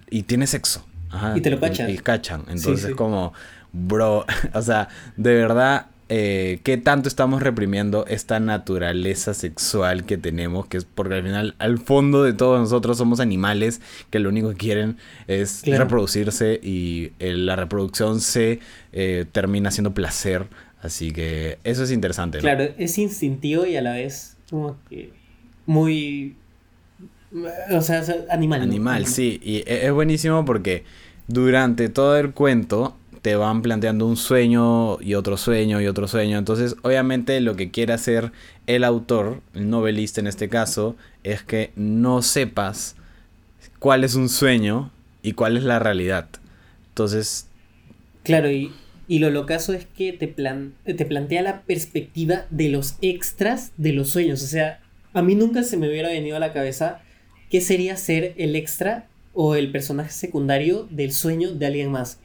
y 0.08 0.22
tienes 0.22 0.48
sexo. 0.48 0.86
y 1.34 1.42
te 1.42 1.50
lo 1.50 1.60
cachan. 1.60 1.90
Y, 1.90 1.98
cachan. 1.98 2.44
Entonces 2.48 2.94
como, 2.94 3.34
bro, 3.72 4.24
o 4.54 4.62
sea, 4.62 4.88
de 5.18 5.34
verdad 5.34 5.88
eh, 6.14 6.60
qué 6.62 6.76
tanto 6.76 7.08
estamos 7.08 7.42
reprimiendo 7.42 8.04
esta 8.06 8.38
naturaleza 8.38 9.32
sexual 9.32 10.04
que 10.04 10.18
tenemos, 10.18 10.66
que 10.66 10.76
es 10.76 10.84
porque 10.84 11.14
al 11.14 11.22
final, 11.22 11.54
al 11.58 11.78
fondo 11.78 12.22
de 12.22 12.34
todos 12.34 12.60
nosotros 12.60 12.98
somos 12.98 13.18
animales 13.18 13.80
que 14.10 14.18
lo 14.18 14.28
único 14.28 14.50
que 14.50 14.56
quieren 14.56 14.98
es 15.26 15.62
reproducirse 15.64 16.60
y 16.62 17.12
eh, 17.18 17.32
la 17.32 17.56
reproducción 17.56 18.20
se 18.20 18.60
eh, 18.92 19.24
termina 19.32 19.70
siendo 19.70 19.94
placer. 19.94 20.48
Así 20.82 21.12
que 21.12 21.58
eso 21.64 21.82
es 21.82 21.90
interesante. 21.90 22.40
Claro, 22.40 22.68
es 22.76 22.98
instintivo 22.98 23.64
y 23.64 23.76
a 23.76 23.80
la 23.80 23.92
vez 23.92 24.36
como 24.50 24.76
que 24.90 25.14
muy... 25.64 26.36
O 27.70 27.80
sea, 27.80 28.04
animal. 28.28 28.60
Animal, 28.60 29.06
sí. 29.06 29.40
Y 29.42 29.64
e, 29.66 29.86
es 29.86 29.92
buenísimo 29.92 30.44
porque 30.44 30.84
durante 31.26 31.88
todo 31.88 32.18
el 32.18 32.32
cuento 32.32 32.98
te 33.22 33.36
van 33.36 33.62
planteando 33.62 34.04
un 34.04 34.16
sueño 34.16 35.00
y 35.00 35.14
otro 35.14 35.36
sueño 35.36 35.80
y 35.80 35.86
otro 35.86 36.08
sueño. 36.08 36.38
Entonces, 36.38 36.74
obviamente 36.82 37.40
lo 37.40 37.54
que 37.54 37.70
quiere 37.70 37.92
hacer 37.92 38.32
el 38.66 38.82
autor, 38.82 39.40
el 39.54 39.70
novelista 39.70 40.20
en 40.20 40.26
este 40.26 40.48
caso, 40.48 40.96
es 41.22 41.42
que 41.44 41.70
no 41.76 42.20
sepas 42.22 42.96
cuál 43.78 44.02
es 44.02 44.16
un 44.16 44.28
sueño 44.28 44.90
y 45.22 45.32
cuál 45.32 45.56
es 45.56 45.62
la 45.62 45.78
realidad. 45.78 46.28
Entonces... 46.88 47.46
Claro, 48.24 48.50
y, 48.50 48.72
lo 49.08 49.30
locazo 49.30 49.72
es 49.72 49.86
que 49.86 50.12
te, 50.12 50.26
plan, 50.26 50.74
te 50.84 51.04
plantea 51.04 51.42
la 51.42 51.62
perspectiva 51.62 52.46
de 52.50 52.70
los 52.70 52.96
extras 53.02 53.72
de 53.76 53.92
los 53.92 54.08
sueños. 54.08 54.42
O 54.42 54.46
sea, 54.46 54.80
a 55.12 55.22
mí 55.22 55.34
nunca 55.34 55.62
se 55.62 55.76
me 55.76 55.88
hubiera 55.88 56.08
venido 56.08 56.36
a 56.36 56.40
la 56.40 56.52
cabeza 56.52 57.02
qué 57.50 57.60
sería 57.60 57.96
ser 57.96 58.34
el 58.36 58.56
extra 58.56 59.06
o 59.34 59.54
el 59.54 59.70
personaje 59.70 60.10
secundario 60.10 60.88
del 60.90 61.12
sueño 61.12 61.52
de 61.52 61.66
alguien 61.66 61.90
más. 61.90 62.18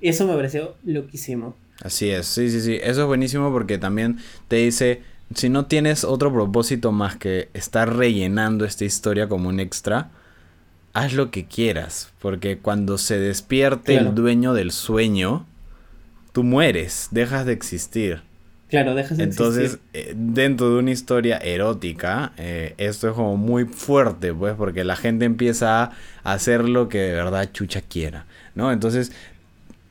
Eso 0.00 0.26
me 0.26 0.34
pareció 0.34 0.76
loquísimo. 0.84 1.56
Así 1.82 2.10
es, 2.10 2.26
sí, 2.26 2.50
sí, 2.50 2.60
sí. 2.60 2.78
Eso 2.82 3.02
es 3.02 3.06
buenísimo 3.06 3.50
porque 3.52 3.78
también 3.78 4.18
te 4.48 4.56
dice, 4.56 5.02
si 5.34 5.48
no 5.48 5.66
tienes 5.66 6.04
otro 6.04 6.32
propósito 6.32 6.92
más 6.92 7.16
que 7.16 7.48
estar 7.54 7.96
rellenando 7.96 8.64
esta 8.64 8.84
historia 8.84 9.28
como 9.28 9.48
un 9.48 9.60
extra, 9.60 10.10
haz 10.92 11.14
lo 11.14 11.30
que 11.30 11.46
quieras. 11.46 12.12
Porque 12.20 12.58
cuando 12.58 12.98
se 12.98 13.18
despierte 13.18 13.96
el 13.96 14.14
dueño 14.14 14.52
del 14.52 14.72
sueño, 14.72 15.46
tú 16.32 16.44
mueres, 16.44 17.08
dejas 17.10 17.46
de 17.46 17.52
existir. 17.52 18.22
Claro, 18.68 18.94
dejas 18.94 19.18
de 19.18 19.24
Entonces, 19.24 19.64
existir. 19.64 19.80
Entonces, 19.94 20.12
eh, 20.12 20.14
dentro 20.16 20.70
de 20.70 20.78
una 20.78 20.90
historia 20.92 21.38
erótica, 21.38 22.32
eh, 22.36 22.74
esto 22.78 23.08
es 23.08 23.14
como 23.14 23.36
muy 23.36 23.64
fuerte, 23.64 24.32
pues, 24.32 24.54
porque 24.54 24.84
la 24.84 24.94
gente 24.94 25.24
empieza 25.24 25.82
a 25.82 25.92
hacer 26.22 26.68
lo 26.68 26.88
que 26.88 26.98
de 26.98 27.14
verdad 27.14 27.50
chucha 27.52 27.80
quiera, 27.80 28.26
¿no? 28.54 28.70
Entonces, 28.70 29.10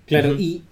Claro, 0.10 0.36
y, 0.38 0.64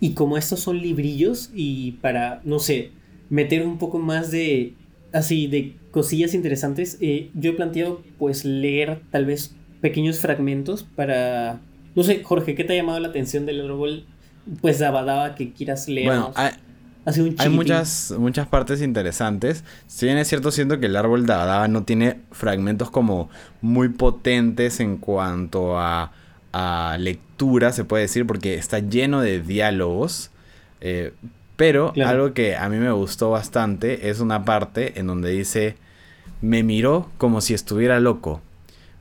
y 0.00 0.12
como 0.12 0.36
estos 0.36 0.60
son 0.60 0.78
librillos 0.78 1.50
y 1.54 1.92
para, 2.02 2.40
no 2.44 2.58
sé, 2.58 2.92
meter 3.30 3.66
un 3.66 3.78
poco 3.78 3.98
más 3.98 4.30
de, 4.30 4.74
así, 5.12 5.46
de 5.46 5.76
cosillas 5.90 6.34
interesantes, 6.34 6.98
eh, 7.00 7.30
yo 7.34 7.52
he 7.52 7.54
planteado 7.54 8.02
pues 8.18 8.44
leer 8.44 9.00
tal 9.10 9.24
vez 9.24 9.56
pequeños 9.80 10.18
fragmentos 10.18 10.82
para, 10.82 11.60
no 11.94 12.02
sé, 12.02 12.22
Jorge, 12.22 12.54
¿qué 12.54 12.64
te 12.64 12.74
ha 12.74 12.76
llamado 12.76 13.00
la 13.00 13.08
atención 13.08 13.46
del 13.46 13.64
árbol? 13.64 14.04
Pues 14.60 14.78
daba 14.78 15.34
que 15.34 15.52
quieras 15.52 15.88
leer. 15.88 16.08
Bueno, 16.08 16.32
hay, 16.34 16.52
hay 17.38 17.48
muchas, 17.48 18.14
muchas 18.18 18.46
partes 18.46 18.82
interesantes. 18.82 19.64
Si 19.86 20.06
bien 20.06 20.18
es 20.18 20.28
cierto, 20.28 20.50
siento 20.50 20.80
que 20.80 20.86
el 20.86 20.96
árbol 20.96 21.26
Dabadaba 21.26 21.68
no 21.68 21.84
tiene 21.84 22.20
fragmentos 22.30 22.90
como 22.90 23.30
muy 23.62 23.88
potentes 23.88 24.80
en 24.80 24.98
cuanto 24.98 25.78
a 25.78 26.12
a 26.56 26.96
lectura, 27.00 27.72
se 27.72 27.84
puede 27.84 28.04
decir, 28.04 28.28
porque 28.28 28.54
está 28.54 28.78
lleno 28.78 29.20
de 29.20 29.40
diálogos. 29.40 30.30
Eh, 30.80 31.12
pero 31.56 31.92
algo 32.04 32.32
que 32.32 32.56
a 32.56 32.68
mí 32.68 32.76
me 32.76 32.92
gustó 32.92 33.30
bastante 33.30 34.08
es 34.08 34.20
una 34.20 34.44
parte 34.44 35.00
en 35.00 35.08
donde 35.08 35.30
dice, 35.30 35.76
me 36.42 36.62
miró 36.62 37.10
como 37.18 37.40
si 37.40 37.54
estuviera 37.54 37.98
loco. 37.98 38.40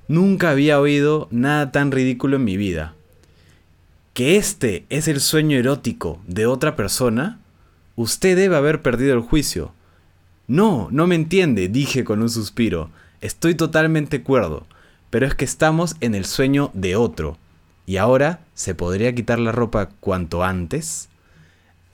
Nunca 0.07 0.49
había 0.49 0.79
oído 0.79 1.27
nada 1.29 1.71
tan 1.71 1.91
ridículo 1.91 2.37
en 2.37 2.43
mi 2.43 2.57
vida. 2.57 2.95
¿Que 4.13 4.37
este 4.37 4.85
es 4.89 5.07
el 5.07 5.19
sueño 5.19 5.57
erótico 5.57 6.19
de 6.27 6.47
otra 6.47 6.75
persona? 6.75 7.39
Usted 7.95 8.35
debe 8.35 8.55
haber 8.55 8.81
perdido 8.81 9.13
el 9.13 9.21
juicio. 9.21 9.73
No, 10.47 10.87
no 10.91 11.05
me 11.05 11.15
entiende, 11.15 11.67
dije 11.67 12.03
con 12.03 12.21
un 12.21 12.29
suspiro. 12.29 12.89
Estoy 13.21 13.53
totalmente 13.53 14.23
cuerdo, 14.23 14.65
pero 15.11 15.27
es 15.27 15.35
que 15.35 15.45
estamos 15.45 15.95
en 16.01 16.15
el 16.15 16.25
sueño 16.25 16.71
de 16.73 16.95
otro. 16.95 17.37
¿Y 17.85 17.97
ahora 17.97 18.39
se 18.53 18.75
podría 18.75 19.13
quitar 19.13 19.39
la 19.39 19.51
ropa 19.51 19.89
cuanto 19.99 20.43
antes? 20.43 21.09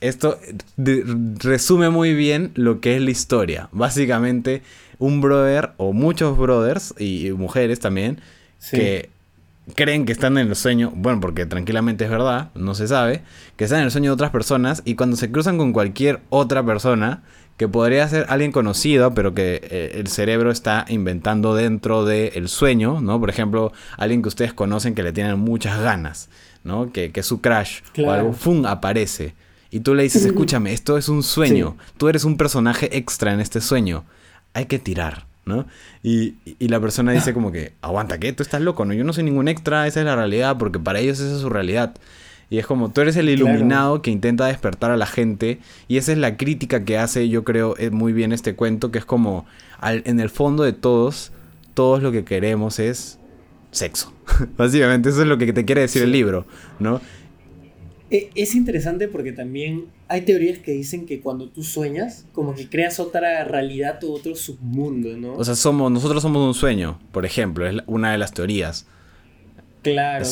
Esto 0.02 0.40
resume 0.78 1.90
muy 1.90 2.14
bien 2.14 2.52
lo 2.56 2.80
que 2.80 2.96
es 2.96 3.02
la 3.02 3.12
historia. 3.12 3.70
Básicamente, 3.72 4.62
un 4.98 5.20
brother 5.20 5.72
o 5.78 5.94
muchos 5.94 6.38
brothers 6.38 6.94
y 6.98 7.32
mujeres 7.32 7.80
también 7.80 8.22
que 8.72 9.10
creen 9.76 10.06
que 10.06 10.12
están 10.12 10.38
en 10.38 10.48
el 10.48 10.56
sueño, 10.56 10.92
bueno, 10.96 11.20
porque 11.20 11.46
tranquilamente 11.46 12.06
es 12.06 12.10
verdad, 12.10 12.50
no 12.56 12.76
se 12.76 12.88
sabe, 12.88 13.22
que 13.56 13.66
están 13.66 13.80
en 13.80 13.86
el 13.86 13.92
sueño 13.92 14.12
de 14.12 14.14
otras 14.14 14.32
personas 14.32 14.82
y 14.86 14.96
cuando 14.96 15.16
se 15.16 15.32
cruzan 15.32 15.58
con 15.58 15.74
cualquier 15.74 16.22
otra 16.30 16.64
persona, 16.66 17.24
que 17.60 17.68
podría 17.68 18.08
ser 18.08 18.26
alguien 18.30 18.54
conocido, 18.54 19.14
pero 19.14 19.34
que 19.34 19.60
eh, 19.62 19.92
el 19.96 20.08
cerebro 20.08 20.50
está 20.50 20.86
inventando 20.88 21.56
dentro 21.56 22.06
del 22.06 22.48
sueño, 22.48 23.02
¿no? 23.02 23.20
Por 23.20 23.30
ejemplo, 23.30 23.74
alguien 23.98 24.22
que 24.22 24.30
ustedes 24.30 24.54
conocen 24.54 24.96
que 24.96 25.04
le 25.04 25.12
tienen 25.12 25.38
muchas 25.40 25.78
ganas, 25.82 26.30
¿no? 26.64 26.94
Que, 26.94 27.12
que 27.12 27.22
su 27.22 27.42
crash 27.42 27.82
o 28.02 28.12
algo, 28.12 28.32
¡fum! 28.32 28.66
aparece. 28.66 29.36
Y 29.72 29.82
tú 29.82 29.94
le 29.94 30.04
dices, 30.04 30.24
escúchame, 30.26 30.72
esto 30.72 30.98
es 30.98 31.10
un 31.10 31.22
sueño, 31.22 31.76
tú 31.98 32.08
eres 32.08 32.24
un 32.24 32.38
personaje 32.38 32.98
extra 32.98 33.34
en 33.34 33.42
este 33.42 33.60
sueño, 33.60 34.06
hay 34.54 34.68
que 34.68 34.80
tirar. 34.80 35.28
¿no? 35.44 35.66
Y, 36.02 36.36
la 36.60 36.80
persona 36.80 37.12
dice 37.12 37.34
como 37.34 37.52
que, 37.52 37.74
aguanta, 37.82 38.20
¿qué? 38.20 38.32
Tú 38.32 38.42
estás 38.42 38.62
loco, 38.62 38.86
¿no? 38.86 38.94
Yo 38.94 39.04
no 39.04 39.12
soy 39.12 39.26
ningún 39.26 39.50
extra, 39.50 39.86
esa 39.86 40.00
es 40.00 40.06
la 40.06 40.16
realidad, 40.16 40.58
porque 40.58 40.80
para 40.80 41.00
ellos 41.00 41.20
esa 41.20 41.36
es 41.36 41.42
su 41.42 41.50
realidad. 41.50 41.94
Y 42.50 42.58
es 42.58 42.66
como, 42.66 42.92
tú 42.92 43.02
eres 43.02 43.16
el 43.16 43.30
iluminado 43.30 44.02
que 44.02 44.10
intenta 44.10 44.48
despertar 44.48 44.90
a 44.90 44.98
la 44.98 45.06
gente. 45.06 45.60
Y 45.88 45.98
esa 45.98 46.12
es 46.12 46.18
la 46.18 46.36
crítica 46.36 46.84
que 46.84 46.98
hace, 46.98 47.30
yo 47.30 47.44
creo, 47.44 47.76
eh, 47.78 47.92
muy 47.92 48.12
bien 48.12 48.32
este 48.32 48.56
cuento, 48.56 48.92
que 48.92 48.98
es 48.98 49.06
como, 49.06 49.46
en 49.82 50.20
el 50.20 50.30
fondo 50.30 50.64
de 50.64 50.74
todos, 50.74 51.32
todos 51.76 52.02
lo 52.02 52.12
que 52.12 52.24
queremos 52.24 52.80
es 52.80 53.20
sexo. 53.72 54.14
Básicamente, 54.58 55.10
eso 55.10 55.22
es 55.22 55.28
lo 55.28 55.38
que 55.38 55.54
te 55.54 55.64
quiere 55.64 55.82
decir 55.82 56.02
el 56.02 56.12
libro, 56.12 56.48
¿no? 56.80 57.02
E, 58.10 58.32
es 58.34 58.56
interesante 58.56 59.08
porque 59.08 59.32
también 59.32 59.86
hay 60.08 60.22
teorías 60.22 60.58
que 60.58 60.72
dicen 60.72 61.06
que 61.06 61.22
cuando 61.22 61.50
tú 61.50 61.62
sueñas, 61.62 62.26
como 62.34 62.56
que 62.56 62.68
creas 62.68 63.00
otra 63.00 63.44
realidad 63.44 64.04
o 64.04 64.12
otro 64.12 64.36
submundo, 64.36 65.16
¿no? 65.16 65.36
O 65.36 65.44
sea, 65.44 65.54
somos, 65.54 65.92
nosotros 65.92 66.24
somos 66.24 66.46
un 66.48 66.56
sueño, 66.56 67.00
por 67.12 67.28
ejemplo, 67.28 67.68
es 67.68 67.76
una 67.86 68.12
de 68.12 68.18
las 68.18 68.34
teorías. 68.34 68.88
Claro. 69.84 70.26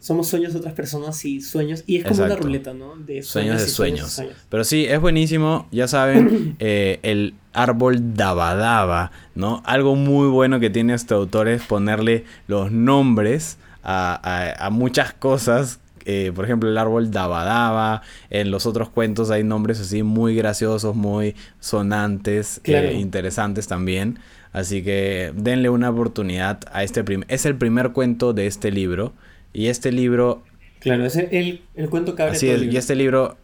Somos 0.00 0.28
sueños 0.28 0.52
de 0.52 0.58
otras 0.58 0.74
personas 0.74 1.24
y 1.24 1.40
sueños. 1.40 1.84
Y 1.86 1.98
es 1.98 2.04
como 2.04 2.24
una 2.24 2.36
ruleta, 2.36 2.74
¿no? 2.74 2.96
De 2.96 3.22
sueños, 3.22 3.60
de 3.60 3.68
sueños. 3.68 4.22
Pero 4.48 4.64
sí, 4.64 4.86
es 4.86 5.00
buenísimo. 5.00 5.68
Ya 5.70 5.86
saben, 5.86 6.56
eh, 6.58 6.98
el 7.02 7.34
árbol 7.52 8.14
Dabadaba, 8.14 9.12
¿no? 9.34 9.62
Algo 9.64 9.94
muy 9.94 10.28
bueno 10.28 10.58
que 10.58 10.70
tiene 10.70 10.94
este 10.94 11.14
autor 11.14 11.48
es 11.48 11.62
ponerle 11.62 12.24
los 12.48 12.72
nombres 12.72 13.58
a, 13.82 14.56
a 14.58 14.70
muchas 14.70 15.12
cosas 15.12 15.80
eh, 16.04 16.32
por 16.34 16.44
ejemplo, 16.44 16.68
el 16.68 16.78
árbol 16.78 17.10
Dabadaba. 17.10 18.02
En 18.30 18.50
los 18.50 18.66
otros 18.66 18.88
cuentos 18.88 19.30
hay 19.30 19.44
nombres 19.44 19.80
así 19.80 20.02
muy 20.02 20.34
graciosos, 20.34 20.94
muy 20.94 21.36
sonantes, 21.60 22.60
eh, 22.64 22.96
interesantes 22.98 23.66
también. 23.66 24.18
Así 24.52 24.82
que 24.82 25.32
denle 25.36 25.70
una 25.70 25.90
oportunidad 25.90 26.60
a 26.72 26.82
este 26.82 27.04
primer... 27.04 27.26
Es 27.30 27.46
el 27.46 27.56
primer 27.56 27.92
cuento 27.92 28.32
de 28.32 28.46
este 28.46 28.70
libro. 28.70 29.12
Y 29.52 29.66
este 29.66 29.92
libro... 29.92 30.42
Claro, 30.80 31.04
es 31.04 31.16
el, 31.16 31.60
el 31.74 31.90
cuento 31.90 32.14
que 32.14 32.22
abre 32.22 32.36
así 32.36 32.46
Y 32.46 32.76
este 32.76 32.94
libro, 32.94 33.36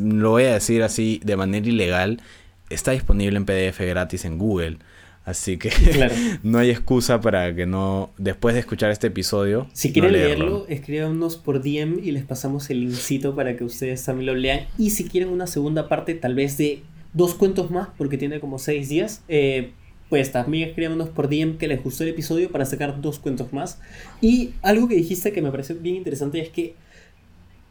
lo 0.00 0.30
voy 0.30 0.44
a 0.44 0.54
decir 0.54 0.82
así 0.84 1.20
de 1.24 1.36
manera 1.36 1.66
ilegal, 1.66 2.20
está 2.70 2.92
disponible 2.92 3.36
en 3.36 3.44
PDF 3.44 3.80
gratis 3.80 4.24
en 4.24 4.38
Google. 4.38 4.78
Así 5.24 5.56
que 5.56 5.70
no 6.42 6.58
hay 6.58 6.70
excusa 6.70 7.20
para 7.20 7.54
que 7.54 7.66
no, 7.66 8.10
después 8.18 8.54
de 8.54 8.60
escuchar 8.60 8.90
este 8.90 9.06
episodio. 9.06 9.66
Si 9.72 9.92
quieren 9.92 10.12
leerlo, 10.12 10.66
escríbanos 10.68 11.36
por 11.36 11.62
DM 11.62 11.98
y 12.02 12.12
les 12.12 12.24
pasamos 12.24 12.68
el 12.70 12.80
linkcito 12.80 13.34
para 13.34 13.56
que 13.56 13.64
ustedes 13.64 14.04
también 14.04 14.26
lo 14.26 14.34
lean. 14.34 14.66
Y 14.78 14.90
si 14.90 15.04
quieren 15.04 15.30
una 15.30 15.46
segunda 15.46 15.88
parte, 15.88 16.14
tal 16.14 16.34
vez 16.34 16.58
de 16.58 16.82
dos 17.14 17.34
cuentos 17.34 17.70
más, 17.70 17.88
porque 17.96 18.18
tiene 18.18 18.38
como 18.38 18.58
seis 18.58 18.90
días, 18.90 19.22
eh, 19.28 19.72
pues 20.14 20.30
también 20.30 20.68
escríbanos 20.68 21.08
por 21.08 21.28
DM 21.28 21.58
que 21.58 21.66
les 21.66 21.82
gustó 21.82 22.04
el 22.04 22.10
episodio 22.10 22.52
para 22.52 22.64
sacar 22.64 23.00
dos 23.00 23.18
cuentos 23.18 23.52
más. 23.52 23.80
Y 24.20 24.52
algo 24.62 24.86
que 24.86 24.94
dijiste 24.94 25.32
que 25.32 25.42
me 25.42 25.50
parece 25.50 25.74
bien 25.74 25.96
interesante 25.96 26.40
es 26.40 26.50
que 26.50 26.76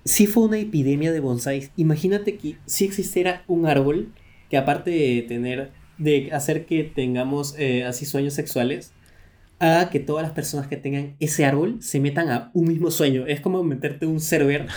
si 0.03 0.27
fue 0.27 0.43
una 0.43 0.59
epidemia 0.59 1.13
de 1.13 1.21
bonsáis. 1.21 1.71
Imagínate 1.77 2.35
que 2.35 2.57
si 2.65 2.83
existiera 2.83 3.43
un 3.47 3.65
árbol 3.65 4.09
que 4.49 4.57
aparte 4.57 4.91
de 4.91 5.21
tener 5.21 5.71
de 5.97 6.33
hacer 6.33 6.65
que 6.65 6.83
tengamos 6.83 7.55
eh, 7.57 7.85
así 7.85 8.05
sueños 8.05 8.33
sexuales, 8.33 8.91
a 9.61 9.89
que 9.89 10.01
todas 10.01 10.23
las 10.23 10.33
personas 10.33 10.67
que 10.67 10.75
tengan 10.75 11.15
ese 11.21 11.45
árbol 11.45 11.77
se 11.79 12.01
metan 12.01 12.27
a 12.27 12.51
un 12.53 12.67
mismo 12.67 12.91
sueño. 12.91 13.25
Es 13.25 13.39
como 13.39 13.63
meterte 13.63 14.05
un 14.05 14.19
server 14.19 14.67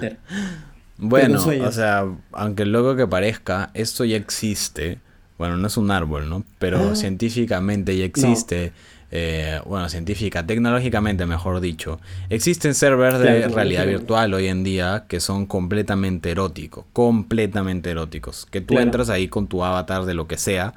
de 0.00 0.16
bueno, 0.96 1.44
o 1.44 1.72
sea, 1.72 2.06
aunque 2.32 2.64
luego 2.64 2.96
que 2.96 3.06
parezca, 3.06 3.70
esto 3.74 4.06
ya 4.06 4.16
existe. 4.16 4.98
Bueno, 5.38 5.56
no 5.56 5.66
es 5.66 5.76
un 5.76 5.90
árbol, 5.90 6.28
¿no? 6.28 6.44
Pero 6.58 6.90
ah. 6.92 6.96
científicamente 6.96 7.96
ya 7.96 8.04
existe. 8.04 8.72
Eh, 9.14 9.60
bueno, 9.66 9.90
científica, 9.90 10.46
tecnológicamente 10.46 11.26
mejor 11.26 11.60
dicho, 11.60 12.00
existen 12.30 12.74
servers 12.74 13.18
de 13.18 13.46
realidad 13.48 13.86
virtual 13.86 14.32
hoy 14.32 14.46
en 14.46 14.64
día 14.64 15.04
que 15.06 15.20
son 15.20 15.44
completamente 15.44 16.30
eróticos, 16.30 16.86
completamente 16.94 17.90
eróticos, 17.90 18.46
que 18.50 18.62
tú 18.62 18.78
entras 18.78 19.10
ahí 19.10 19.28
con 19.28 19.48
tu 19.48 19.64
avatar 19.64 20.06
de 20.06 20.14
lo 20.14 20.26
que 20.26 20.38
sea 20.38 20.72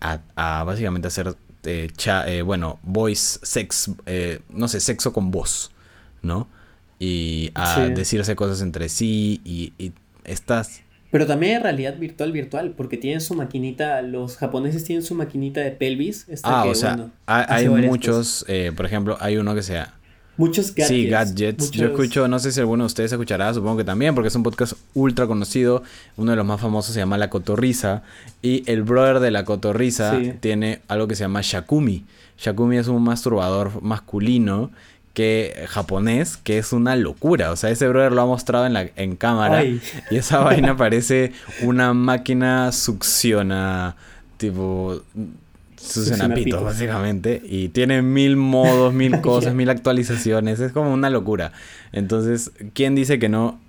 a, 0.00 0.64
básicamente 0.64 1.08
hacer, 1.08 1.36
eh, 1.64 1.90
eh, 2.26 2.40
bueno, 2.40 2.78
voice, 2.84 3.38
sex, 3.42 3.90
no 4.48 4.66
sé, 4.68 4.80
sexo 4.80 5.12
con 5.12 5.30
voz, 5.30 5.70
¿no? 6.22 6.48
Y 6.98 7.50
a 7.54 7.80
decirse 7.80 8.34
cosas 8.34 8.62
entre 8.62 8.88
sí 8.88 9.42
y, 9.44 9.74
y 9.78 9.92
estás 10.24 10.80
pero 11.10 11.26
también 11.26 11.56
hay 11.56 11.62
realidad 11.62 11.96
virtual 11.98 12.32
virtual, 12.32 12.74
porque 12.76 12.96
tienen 12.96 13.20
su 13.20 13.34
maquinita, 13.34 14.02
los 14.02 14.36
japoneses 14.36 14.84
tienen 14.84 15.04
su 15.04 15.14
maquinita 15.14 15.60
de 15.60 15.70
pelvis. 15.70 16.26
ah, 16.42 16.64
o 16.66 16.74
sea, 16.74 17.10
hay, 17.26 17.68
muchos, 17.68 18.44
eh, 18.48 18.72
por 18.76 18.86
ejemplo, 18.86 19.16
hay 19.20 19.36
uno 19.36 19.54
que 19.54 19.62
sea... 19.62 19.94
Muchos 20.36 20.72
gadgets. 20.72 20.88
Sí, 20.88 21.06
gadgets. 21.08 21.70
Yo 21.72 21.86
escucho, 21.86 22.28
no 22.28 22.38
sé 22.38 22.52
si 22.52 22.60
alguno 22.60 22.84
de 22.84 22.86
ustedes 22.86 23.10
escuchará, 23.10 23.52
supongo 23.52 23.78
que 23.78 23.84
también, 23.84 24.14
porque 24.14 24.28
es 24.28 24.34
un 24.36 24.44
podcast 24.44 24.74
ultra 24.94 25.26
conocido. 25.26 25.82
Uno 26.16 26.30
de 26.30 26.36
los 26.36 26.46
más 26.46 26.60
famosos 26.60 26.94
se 26.94 27.00
llama 27.00 27.18
La 27.18 27.28
Cotorrisa. 27.28 28.04
Y 28.40 28.62
el 28.70 28.84
brother 28.84 29.18
de 29.18 29.32
La 29.32 29.44
Cotorrisa 29.44 30.16
tiene 30.38 30.80
algo 30.86 31.08
que 31.08 31.16
se 31.16 31.24
llama 31.24 31.40
Shakumi. 31.42 32.04
Shakumi 32.38 32.76
es 32.76 32.86
un 32.86 33.02
masturbador 33.02 33.82
masculino 33.82 34.70
que 35.14 35.64
japonés, 35.68 36.36
que 36.36 36.58
es 36.58 36.72
una 36.72 36.96
locura. 36.96 37.50
O 37.50 37.56
sea, 37.56 37.70
ese 37.70 37.88
brother 37.88 38.12
lo 38.12 38.22
ha 38.22 38.26
mostrado 38.26 38.66
en, 38.66 38.72
la, 38.72 38.88
en 38.96 39.16
cámara 39.16 39.64
y 39.64 39.80
esa 40.10 40.38
vaina 40.44 40.76
parece 40.76 41.32
una 41.62 41.92
máquina 41.94 42.72
succiona, 42.72 43.96
tipo, 44.36 45.02
succiona 45.76 46.34
pitos, 46.34 46.62
básicamente. 46.62 47.42
Y 47.44 47.68
tiene 47.68 48.02
mil 48.02 48.36
modos, 48.36 48.94
mil 48.94 49.20
cosas, 49.22 49.54
mil 49.54 49.70
actualizaciones. 49.70 50.60
Es 50.60 50.72
como 50.72 50.92
una 50.92 51.10
locura. 51.10 51.52
Entonces, 51.92 52.52
¿quién 52.74 52.94
dice 52.94 53.18
que 53.18 53.28
no? 53.28 53.60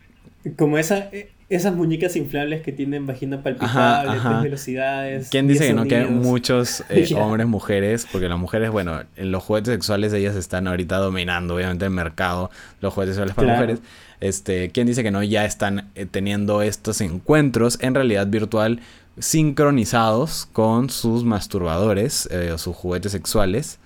Como 0.56 0.78
esa, 0.78 1.10
eh, 1.12 1.32
esas 1.50 1.76
muñecas 1.76 2.16
inflables 2.16 2.62
que 2.62 2.72
tienen 2.72 3.08
vagina 3.08 3.42
palpitable, 3.42 4.20
tres 4.22 4.44
velocidades. 4.44 5.30
¿Quién 5.30 5.48
dice 5.48 5.68
que 5.68 5.74
no 5.74 5.86
que 5.86 6.06
muchos 6.06 6.84
eh, 6.90 7.08
hombres, 7.18 7.48
mujeres? 7.48 8.08
Porque 8.12 8.30
las 8.30 8.38
mujeres, 8.38 8.70
bueno, 8.70 9.02
en 9.16 9.32
los 9.32 9.44
juguetes 9.44 9.74
sexuales 9.74 10.14
ellas 10.14 10.36
están 10.36 10.68
ahorita 10.68 10.98
dominando, 10.98 11.56
obviamente, 11.56 11.86
el 11.86 11.92
mercado, 11.92 12.52
los 12.82 12.94
juguetes 12.94 13.16
sexuales 13.16 13.36
para 13.36 13.54
mujeres. 13.54 13.80
Este, 14.20 14.70
¿quién 14.70 14.86
dice 14.86 15.02
que 15.02 15.10
no 15.10 15.24
ya 15.24 15.44
están 15.46 15.90
eh, 15.96 16.06
teniendo 16.06 16.62
estos 16.62 17.02
encuentros 17.02 17.80
en 17.82 17.96
realidad 17.96 18.28
virtual 18.28 18.82
sincronizados 19.18 20.48
con 20.52 20.90
sus 20.90 21.24
masturbadores 21.24 22.30
eh, 22.32 22.52
o 22.52 22.58
sus 22.60 22.76
juguetes 22.76 23.12
sexuales 23.12 23.80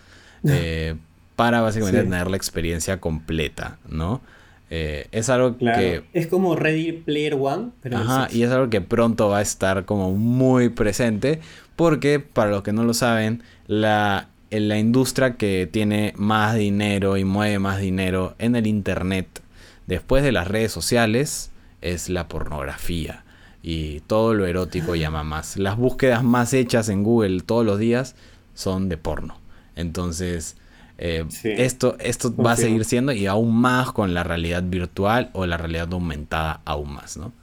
para 1.37 1.61
básicamente 1.61 2.03
tener 2.03 2.29
la 2.29 2.35
experiencia 2.35 2.99
completa, 2.99 3.77
¿no? 3.87 4.21
Eh, 4.69 5.07
es 5.11 5.29
algo 5.29 5.57
que... 5.57 6.03
Es 6.13 6.27
como 6.27 6.55
Ready 6.55 6.93
Player 6.93 7.35
One, 7.35 7.69
pero... 7.81 7.97
Ajá, 7.97 8.27
y 8.31 8.43
es 8.43 8.51
algo 8.51 8.69
que 8.69 8.81
pronto 8.81 9.29
va 9.29 9.39
a 9.39 9.41
estar 9.41 9.85
como 9.85 10.11
muy 10.13 10.69
presente 10.69 11.41
porque, 11.75 12.19
para 12.19 12.51
los 12.51 12.63
que 12.63 12.73
no 12.73 12.83
lo 12.83 12.93
saben, 12.93 13.43
la, 13.67 14.29
la 14.49 14.77
industria 14.77 15.35
que 15.35 15.67
tiene 15.71 16.13
más 16.15 16.55
dinero 16.55 17.17
y 17.17 17.23
mueve 17.23 17.59
más 17.59 17.79
dinero 17.79 18.35
en 18.39 18.55
el 18.55 18.67
Internet 18.67 19.41
después 19.87 20.23
de 20.23 20.31
las 20.31 20.47
redes 20.47 20.71
sociales 20.71 21.51
es 21.81 22.09
la 22.09 22.27
pornografía. 22.27 23.23
Y 23.61 24.01
todo 24.01 24.33
lo 24.33 24.45
erótico 24.45 24.95
llama 24.95 25.23
más. 25.23 25.57
Las 25.57 25.77
búsquedas 25.77 26.23
más 26.23 26.53
hechas 26.53 26.89
en 26.89 27.03
Google 27.03 27.41
todos 27.41 27.65
los 27.65 27.79
días 27.79 28.15
son 28.53 28.89
de 28.89 28.97
porno. 28.97 29.37
Entonces, 29.75 30.57
eh, 31.05 31.25
esto 31.43 31.97
esto 31.99 32.33
va 32.33 32.53
a 32.53 32.55
seguir 32.55 32.85
siendo 32.85 33.11
y 33.11 33.25
aún 33.25 33.53
más 33.53 33.91
con 33.91 34.13
la 34.13 34.23
realidad 34.23 34.63
virtual 34.63 35.31
o 35.33 35.45
la 35.45 35.57
realidad 35.57 35.91
aumentada 35.91 36.61
aún 36.63 36.93
más, 36.93 37.17
¿no? 37.17 37.33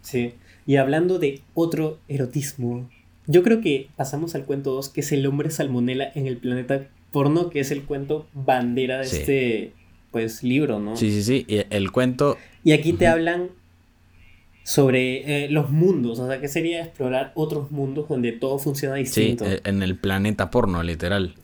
Sí. 0.00 0.34
Y 0.64 0.76
hablando 0.76 1.18
de 1.18 1.42
otro 1.54 1.98
erotismo, 2.06 2.88
yo 3.26 3.42
creo 3.42 3.60
que 3.60 3.88
pasamos 3.96 4.36
al 4.36 4.44
cuento 4.44 4.72
2, 4.74 4.90
que 4.90 5.00
es 5.00 5.10
el 5.10 5.26
hombre 5.26 5.50
salmonela 5.50 6.08
en 6.14 6.28
el 6.28 6.36
planeta 6.36 6.86
porno, 7.10 7.50
que 7.50 7.58
es 7.58 7.72
el 7.72 7.82
cuento 7.82 8.28
bandera 8.32 8.98
de 8.98 9.04
este 9.06 9.72
pues 10.12 10.44
libro, 10.44 10.78
¿no? 10.78 10.96
Sí, 10.96 11.10
sí, 11.10 11.24
sí. 11.24 11.44
Y 11.48 11.64
el 11.74 11.90
cuento. 11.90 12.38
Y 12.62 12.70
aquí 12.70 12.92
te 12.92 13.08
hablan 13.08 13.48
sobre 14.62 15.46
eh, 15.46 15.50
los 15.50 15.70
mundos, 15.70 16.20
o 16.20 16.28
sea, 16.28 16.40
que 16.40 16.46
sería 16.46 16.84
explorar 16.84 17.32
otros 17.34 17.72
mundos 17.72 18.08
donde 18.08 18.30
todo 18.30 18.60
funciona 18.60 18.94
distinto. 18.94 19.44
Sí, 19.44 19.50
eh, 19.50 19.60
en 19.64 19.82
el 19.82 19.96
planeta 19.96 20.50
porno, 20.52 20.80
literal. 20.84 21.34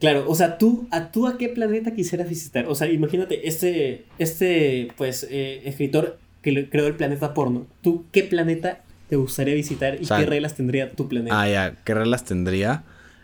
Claro, 0.00 0.24
o 0.26 0.34
sea, 0.34 0.56
¿tú 0.56 0.88
a, 0.90 1.12
tú 1.12 1.26
a 1.26 1.36
qué 1.36 1.50
planeta 1.50 1.92
quisieras 1.92 2.28
visitar? 2.28 2.66
O 2.66 2.74
sea, 2.74 2.90
imagínate, 2.90 3.46
este, 3.46 4.06
este 4.18 4.88
pues, 4.96 5.26
eh, 5.30 5.60
escritor 5.66 6.18
que 6.40 6.70
creó 6.70 6.86
el 6.86 6.96
planeta 6.96 7.34
porno, 7.34 7.66
¿tú 7.82 8.06
qué 8.10 8.22
planeta 8.22 8.80
te 9.10 9.16
gustaría 9.16 9.54
visitar 9.54 9.98
y 10.00 10.06
qué 10.06 10.24
reglas 10.24 10.54
tendría 10.54 10.90
tu 10.90 11.06
planeta? 11.06 11.38
Ah, 11.38 11.48
ya, 11.48 11.74
¿qué 11.84 11.92
reglas 11.92 12.24
tendría? 12.24 12.82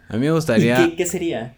A 0.08 0.14
mí 0.14 0.20
me 0.20 0.32
gustaría... 0.32 0.84
¿Y 0.84 0.96
qué, 0.96 1.06
sería? 1.06 1.54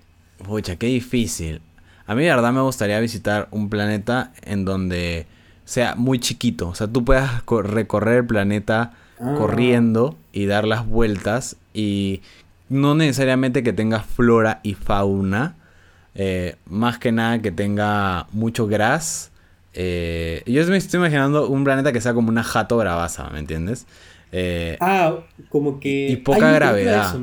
Pucha, 0.46 0.76
qué 0.76 0.87
difícil. 0.87 1.62
A 2.07 2.14
mí, 2.14 2.22
de 2.22 2.28
verdad, 2.28 2.52
me 2.52 2.61
gustaría 2.61 3.00
visitar 3.00 3.48
un 3.50 3.68
planeta 3.68 4.33
en 4.42 4.64
donde 4.64 5.26
sea 5.64 5.96
muy 5.96 6.20
chiquito. 6.20 6.68
O 6.68 6.74
sea, 6.76 6.87
tú 6.87 7.04
puedas 7.04 7.42
recorrer 7.64 8.18
el 8.18 8.26
planeta 8.26 8.94
ah. 9.18 9.35
corriendo 9.37 10.16
y 10.33 10.46
dar 10.46 10.64
las 10.64 10.87
vueltas 10.87 11.57
y 11.74 12.22
no 12.68 12.94
necesariamente 12.94 13.62
que 13.62 13.72
tenga 13.72 14.00
flora 14.00 14.61
y 14.62 14.74
fauna, 14.74 15.57
eh, 16.14 16.57
más 16.66 16.98
que 16.98 17.12
nada 17.12 17.40
que 17.40 17.50
tenga 17.50 18.26
mucho 18.33 18.66
gras. 18.66 19.31
Eh, 19.74 20.42
yo 20.46 20.66
me 20.66 20.76
estoy 20.76 20.98
imaginando 20.98 21.48
un 21.48 21.64
planeta 21.64 21.92
que 21.92 22.00
sea 22.00 22.14
como 22.14 22.28
una 22.28 22.42
jato 22.42 22.76
bravaza, 22.76 23.31
¿me 23.31 23.38
entiendes? 23.38 23.87
Eh, 24.33 24.76
ah, 24.81 25.18
como 25.48 25.81
que... 25.81 26.09
Y 26.09 26.16
poca 26.16 26.52
gravedad. 26.52 27.16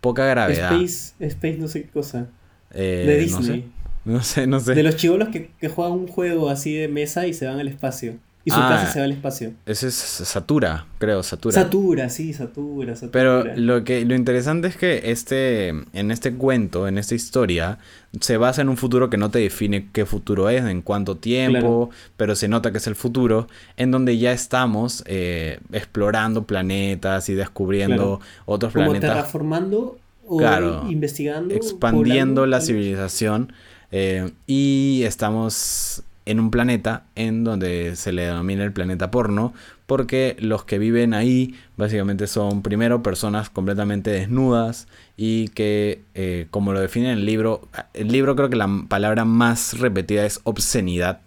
Poca 0.00 0.26
gravedad. 0.26 0.72
Space, 0.72 1.14
Space 1.18 1.56
no 1.58 1.68
sé 1.68 1.82
qué 1.82 1.88
cosa. 1.88 2.26
de 2.70 3.18
Disney. 3.18 3.70
No 4.04 4.22
sé, 4.22 4.46
no 4.46 4.60
sé. 4.60 4.74
De 4.74 4.82
los 4.82 4.96
chivolos 4.96 5.30
que, 5.30 5.48
que 5.58 5.70
juegan 5.70 5.94
un 5.94 6.06
juego 6.06 6.50
así 6.50 6.74
de 6.74 6.88
mesa 6.88 7.26
y 7.26 7.32
se 7.32 7.46
van 7.46 7.58
al 7.58 7.68
espacio. 7.68 8.16
Y 8.46 8.50
su 8.50 8.56
casa 8.56 8.82
ah, 8.82 8.92
se 8.92 8.98
va 8.98 9.06
al 9.06 9.12
espacio. 9.12 9.52
Ese 9.64 9.88
es 9.88 9.94
Satura, 9.94 10.84
creo, 10.98 11.22
Satura. 11.22 11.54
Satura, 11.54 12.10
sí, 12.10 12.34
Satura, 12.34 12.94
Satura. 12.94 13.10
Pero 13.10 13.44
lo 13.56 13.84
que 13.84 14.04
lo 14.04 14.14
interesante 14.14 14.68
es 14.68 14.76
que 14.76 15.10
este 15.10 15.68
en 15.68 16.10
este 16.10 16.34
cuento, 16.34 16.86
en 16.86 16.98
esta 16.98 17.14
historia, 17.14 17.78
se 18.20 18.36
basa 18.36 18.60
en 18.60 18.68
un 18.68 18.76
futuro 18.76 19.08
que 19.08 19.16
no 19.16 19.30
te 19.30 19.38
define 19.38 19.88
qué 19.92 20.04
futuro 20.04 20.50
es, 20.50 20.62
en 20.62 20.82
cuánto 20.82 21.16
tiempo, 21.16 21.88
pero 22.18 22.36
se 22.36 22.48
nota 22.48 22.70
que 22.70 22.78
es 22.78 22.86
el 22.86 22.96
futuro, 22.96 23.48
en 23.78 23.90
donde 23.90 24.18
ya 24.18 24.32
estamos 24.32 25.02
eh, 25.06 25.58
explorando 25.72 26.44
planetas 26.44 27.30
y 27.30 27.34
descubriendo 27.34 28.20
otros 28.44 28.74
planetas. 28.74 29.10
Como 29.10 29.14
terraformando 29.14 29.98
o 30.26 30.90
investigando. 30.90 31.54
Expandiendo 31.54 32.46
la 32.46 32.60
civilización. 32.60 33.52
Eh, 33.90 34.32
y 34.46 35.02
estamos 35.04 36.02
en 36.26 36.40
un 36.40 36.50
planeta 36.50 37.04
en 37.14 37.44
donde 37.44 37.96
se 37.96 38.12
le 38.12 38.22
denomina 38.26 38.64
el 38.64 38.72
planeta 38.72 39.10
porno, 39.10 39.52
porque 39.86 40.36
los 40.38 40.64
que 40.64 40.78
viven 40.78 41.12
ahí 41.12 41.54
básicamente 41.76 42.26
son 42.26 42.62
primero 42.62 43.02
personas 43.02 43.50
completamente 43.50 44.10
desnudas 44.10 44.88
y 45.16 45.48
que, 45.48 46.02
eh, 46.14 46.46
como 46.50 46.72
lo 46.72 46.80
define 46.80 47.12
el 47.12 47.26
libro, 47.26 47.68
el 47.92 48.08
libro 48.08 48.36
creo 48.36 48.48
que 48.48 48.56
la 48.56 48.68
palabra 48.88 49.24
más 49.24 49.78
repetida 49.78 50.24
es 50.24 50.40
obscenidad. 50.44 51.20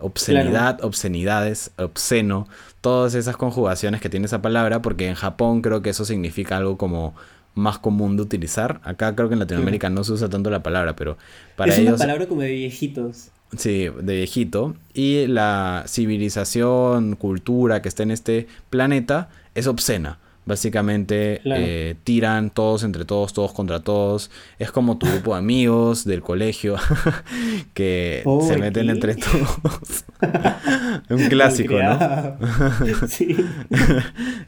Obscenidad, 0.00 0.84
obscenidades, 0.84 1.72
obsceno, 1.76 2.46
todas 2.80 3.14
esas 3.14 3.36
conjugaciones 3.36 4.00
que 4.00 4.08
tiene 4.08 4.26
esa 4.26 4.40
palabra, 4.40 4.80
porque 4.80 5.08
en 5.08 5.16
Japón 5.16 5.60
creo 5.60 5.82
que 5.82 5.90
eso 5.90 6.04
significa 6.04 6.56
algo 6.56 6.78
como 6.78 7.16
más 7.54 7.78
común 7.80 8.16
de 8.16 8.22
utilizar. 8.22 8.80
Acá 8.84 9.16
creo 9.16 9.28
que 9.28 9.34
en 9.34 9.40
Latinoamérica 9.40 9.90
no 9.90 10.04
se 10.04 10.12
usa 10.12 10.28
tanto 10.28 10.50
la 10.50 10.62
palabra, 10.62 10.94
pero 10.94 11.18
para 11.56 11.74
ellos... 11.74 11.86
Es 11.86 11.88
una 11.88 11.98
palabra 11.98 12.26
como 12.26 12.42
de 12.42 12.52
viejitos. 12.52 13.30
Sí, 13.56 13.88
de 14.00 14.16
viejito. 14.16 14.74
Y 14.92 15.26
la 15.26 15.84
civilización, 15.86 17.16
cultura 17.16 17.80
que 17.82 17.88
está 17.88 18.02
en 18.02 18.10
este 18.10 18.46
planeta 18.70 19.30
es 19.54 19.66
obscena. 19.66 20.18
Básicamente 20.48 21.42
eh, 21.44 21.94
tiran 22.04 22.48
todos 22.48 22.82
entre 22.82 23.04
todos, 23.04 23.34
todos 23.34 23.52
contra 23.52 23.80
todos. 23.80 24.30
Es 24.58 24.70
como 24.72 24.96
tu 24.96 25.06
grupo 25.06 25.32
de 25.32 25.40
amigos 25.40 26.06
del 26.06 26.22
colegio 26.22 26.76
que 27.74 28.22
se 28.46 28.56
meten 28.56 28.88
entre 28.88 29.16
todos. 29.16 30.06
Un 31.10 31.28
clásico, 31.28 31.74
¿no? 31.82 32.38
sí. 33.08 33.36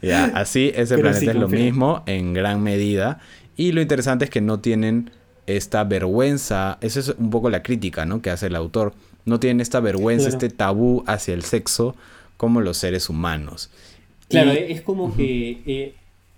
ya, 0.01 0.25
así 0.35 0.73
ese 0.75 0.97
planeta 0.97 1.33
es 1.33 1.37
lo 1.37 1.49
mismo 1.49 2.03
en 2.07 2.33
gran 2.33 2.63
medida. 2.63 3.19
Y 3.55 3.73
lo 3.73 3.83
interesante 3.83 4.25
es 4.25 4.31
que 4.31 4.41
no 4.41 4.61
tienen 4.61 5.11
esta 5.47 5.85
vergüenza, 5.85 6.79
esa 6.81 7.01
es 7.01 7.09
un 7.19 7.31
poco 7.31 7.51
la 7.51 7.63
crítica 7.63 8.05
¿no? 8.07 8.23
que 8.23 8.31
hace 8.31 8.47
el 8.47 8.57
autor, 8.57 8.93
no 9.25 9.41
tienen 9.41 9.61
esta 9.61 9.81
vergüenza, 9.81 10.29
este 10.29 10.49
tabú 10.49 11.05
hacia 11.07 11.35
el 11.35 11.43
sexo 11.43 11.95
como 12.37 12.61
los 12.61 12.79
seres 12.79 13.09
humanos. 13.11 13.71
Claro, 14.29 14.53
es 14.53 14.81
como 14.81 15.15
que 15.15 15.61
eh, 15.67 15.95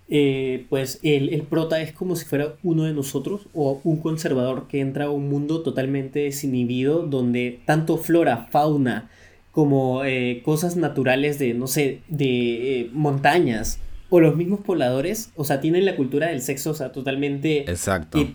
eh, 0.09 0.67
pues 0.69 0.99
el, 1.03 1.29
el, 1.29 1.43
prota 1.43 1.81
es 1.81 1.93
como 1.93 2.17
si 2.17 2.25
fuera 2.25 2.55
uno 2.63 2.85
de 2.85 2.93
nosotros 2.93 3.43
o 3.55 3.81
un 3.85 3.99
conservador 3.99 4.67
que 4.67 4.81
entra 4.81 5.07
a 5.07 5.11
un 5.11 5.29
mundo 5.29 5.63
totalmente 5.63 6.21
desinhibido 6.21 7.07
donde 7.07 7.61
tanto 7.67 7.99
flora, 7.99 8.49
fauna 8.51 9.11
como 9.53 10.05
eh, 10.05 10.41
cosas 10.45 10.77
naturales 10.77 11.39
de, 11.39 11.53
no 11.53 11.67
sé, 11.67 12.01
de 12.09 12.91
montañas 12.95 13.79
o 14.09 14.21
los 14.21 14.35
mismos 14.37 14.61
pobladores, 14.61 15.31
o 15.37 15.45
sea, 15.45 15.61
tienen 15.61 15.85
la 15.85 15.97
cultura 15.97 16.29
del 16.29 16.43
sexo, 16.43 16.71
o 16.71 16.75
sea, 16.75 16.93
totalmente... 16.93 17.71
Exacto 17.71 18.27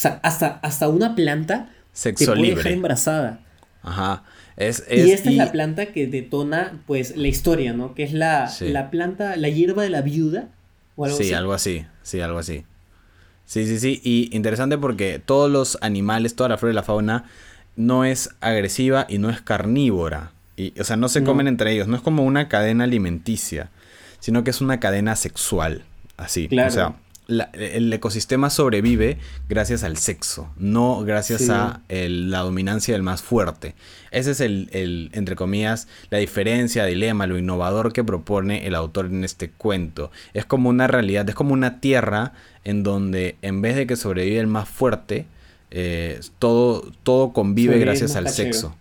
sea, 0.00 0.20
hasta, 0.22 0.60
hasta 0.62 0.88
una 0.88 1.14
planta 1.14 1.70
Sexo 1.92 2.32
te 2.32 2.38
puede 2.38 2.54
dejar 2.54 2.72
embarazada. 2.72 3.40
Ajá. 3.82 4.22
Es, 4.56 4.84
y 4.90 5.10
esta 5.10 5.30
es 5.30 5.36
la 5.36 5.52
planta 5.52 5.86
que 5.86 6.06
detona, 6.06 6.80
pues, 6.86 7.16
la 7.16 7.28
historia, 7.28 7.72
¿no? 7.72 7.94
Que 7.94 8.02
es 8.02 8.12
la, 8.12 8.52
la 8.60 8.90
planta, 8.90 9.36
la 9.36 9.48
hierba 9.48 9.82
de 9.82 9.90
la 9.90 10.02
viuda. 10.02 10.48
¿o 10.96 11.04
algo 11.04 11.16
sí, 11.16 11.32
algo 11.32 11.52
así. 11.52 11.86
Sí, 12.02 12.20
algo 12.20 12.38
así. 12.38 12.64
Sí, 13.44 13.66
sí, 13.66 13.78
sí. 13.78 14.00
Y 14.04 14.34
interesante 14.36 14.76
porque 14.76 15.20
todos 15.24 15.50
los 15.50 15.78
animales, 15.80 16.34
toda 16.34 16.48
la 16.48 16.58
flora 16.58 16.72
y 16.72 16.74
la 16.76 16.82
fauna, 16.82 17.24
no 17.76 18.04
es 18.04 18.30
agresiva 18.40 19.06
y 19.08 19.18
no 19.18 19.30
es 19.30 19.40
carnívora. 19.40 20.32
Y, 20.56 20.78
o 20.80 20.84
sea, 20.84 20.96
no 20.96 21.08
se 21.08 21.22
comen 21.22 21.46
entre 21.46 21.72
ellos. 21.72 21.86
No 21.86 21.96
es 21.96 22.02
como 22.02 22.24
una 22.24 22.48
cadena 22.48 22.84
alimenticia, 22.84 23.70
sino 24.18 24.42
que 24.44 24.50
es 24.50 24.60
una 24.60 24.80
cadena 24.80 25.14
sexual. 25.16 25.84
Así. 26.16 26.48
Claro. 26.48 26.68
O 26.68 26.72
sea, 26.72 26.94
el 27.28 27.92
ecosistema 27.92 28.48
sobrevive 28.48 29.18
gracias 29.50 29.84
al 29.84 29.98
sexo, 29.98 30.50
no 30.56 31.04
gracias 31.04 31.50
a 31.50 31.82
la 31.88 32.38
dominancia 32.40 32.94
del 32.94 33.02
más 33.02 33.22
fuerte. 33.22 33.74
Ese 34.10 34.30
es 34.30 34.40
el, 34.40 35.10
entre 35.12 35.36
comillas, 35.36 35.88
la 36.10 36.18
diferencia, 36.18 36.86
dilema, 36.86 37.26
lo 37.26 37.38
innovador 37.38 37.92
que 37.92 38.02
propone 38.02 38.66
el 38.66 38.74
autor 38.74 39.06
en 39.06 39.24
este 39.24 39.50
cuento. 39.50 40.10
Es 40.32 40.46
como 40.46 40.70
una 40.70 40.86
realidad, 40.86 41.28
es 41.28 41.34
como 41.34 41.52
una 41.52 41.80
tierra 41.80 42.32
en 42.64 42.82
donde 42.82 43.36
en 43.42 43.60
vez 43.60 43.76
de 43.76 43.86
que 43.86 43.96
sobrevive 43.96 44.40
el 44.40 44.46
más 44.46 44.68
fuerte, 44.68 45.26
eh, 45.70 46.20
todo, 46.38 46.90
todo 47.02 47.34
convive 47.34 47.78
gracias 47.78 48.16
al 48.16 48.30
sexo. 48.30 48.74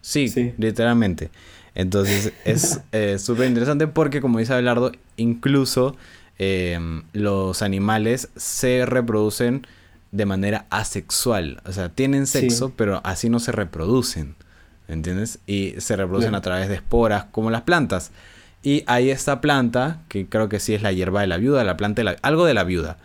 Sí, 0.00 0.54
literalmente. 0.56 1.30
Entonces 1.74 2.32
es 2.44 2.80
eh, 2.92 3.18
súper 3.18 3.48
interesante 3.48 3.88
porque, 3.88 4.20
como 4.20 4.38
dice 4.38 4.52
Abelardo, 4.52 4.92
incluso 5.16 5.96
Em, 6.38 7.02
los 7.12 7.62
animales 7.62 8.28
se 8.36 8.86
reproducen 8.86 9.66
de 10.12 10.26
manera 10.26 10.66
asexual. 10.70 11.60
O 11.66 11.72
sea, 11.72 11.88
tienen 11.88 12.26
sexo, 12.26 12.72
pero 12.76 13.00
así 13.04 13.28
no 13.28 13.40
se 13.40 13.52
reproducen. 13.52 14.36
¿Entiendes? 14.86 15.40
Y 15.46 15.74
se 15.78 15.96
reproducen 15.96 16.34
a 16.34 16.40
través 16.40 16.68
de 16.68 16.76
esporas, 16.76 17.24
como 17.30 17.50
las 17.50 17.62
plantas. 17.62 18.10
Y 18.62 18.84
hay 18.86 19.10
esta 19.10 19.40
planta, 19.40 20.00
que 20.08 20.26
creo 20.26 20.48
que 20.48 20.60
sí 20.60 20.74
es 20.74 20.82
la 20.82 20.92
hierba 20.92 21.20
de 21.20 21.26
la 21.26 21.36
viuda, 21.36 21.62
la 21.62 21.76
planta 21.76 22.02
algo 22.22 22.46
de 22.46 22.54
la 22.54 22.64
viuda, 22.64 22.96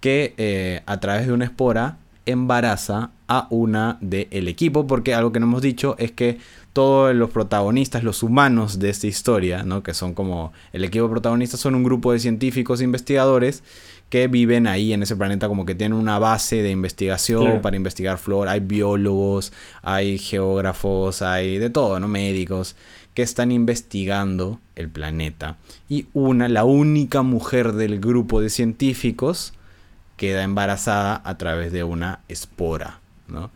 que 0.00 0.34
eh, 0.36 0.82
a 0.86 1.00
través 1.00 1.26
de 1.26 1.32
una 1.32 1.44
espora 1.44 1.98
embaraza 2.26 3.10
a 3.26 3.46
una 3.50 3.98
del 4.00 4.48
equipo, 4.48 4.86
porque 4.86 5.14
algo 5.14 5.32
que 5.32 5.40
no 5.40 5.46
hemos 5.46 5.62
dicho 5.62 5.94
es 5.98 6.12
que 6.12 6.38
todos 6.78 7.12
los 7.12 7.30
protagonistas, 7.30 8.04
los 8.04 8.22
humanos 8.22 8.78
de 8.78 8.88
esta 8.88 9.08
historia, 9.08 9.64
¿no? 9.64 9.82
que 9.82 9.94
son 9.94 10.14
como 10.14 10.52
el 10.72 10.84
equipo 10.84 11.10
protagonista, 11.10 11.56
son 11.56 11.74
un 11.74 11.82
grupo 11.82 12.12
de 12.12 12.20
científicos 12.20 12.80
e 12.80 12.84
investigadores 12.84 13.64
que 14.10 14.28
viven 14.28 14.68
ahí 14.68 14.92
en 14.92 15.02
ese 15.02 15.16
planeta 15.16 15.48
como 15.48 15.66
que 15.66 15.74
tienen 15.74 15.98
una 15.98 16.20
base 16.20 16.62
de 16.62 16.70
investigación 16.70 17.62
para 17.62 17.74
investigar 17.74 18.16
flora, 18.16 18.52
hay 18.52 18.60
biólogos, 18.60 19.52
hay 19.82 20.18
geógrafos, 20.18 21.20
hay 21.20 21.58
de 21.58 21.68
todo, 21.68 21.98
¿no? 21.98 22.06
médicos 22.06 22.76
que 23.12 23.22
están 23.22 23.50
investigando 23.50 24.60
el 24.76 24.88
planeta 24.88 25.56
y 25.88 26.06
una 26.12 26.48
la 26.48 26.62
única 26.62 27.22
mujer 27.22 27.72
del 27.72 27.98
grupo 27.98 28.40
de 28.40 28.50
científicos 28.50 29.52
queda 30.16 30.44
embarazada 30.44 31.22
a 31.24 31.38
través 31.38 31.72
de 31.72 31.82
una 31.82 32.20
espora, 32.28 33.00
¿no? 33.26 33.50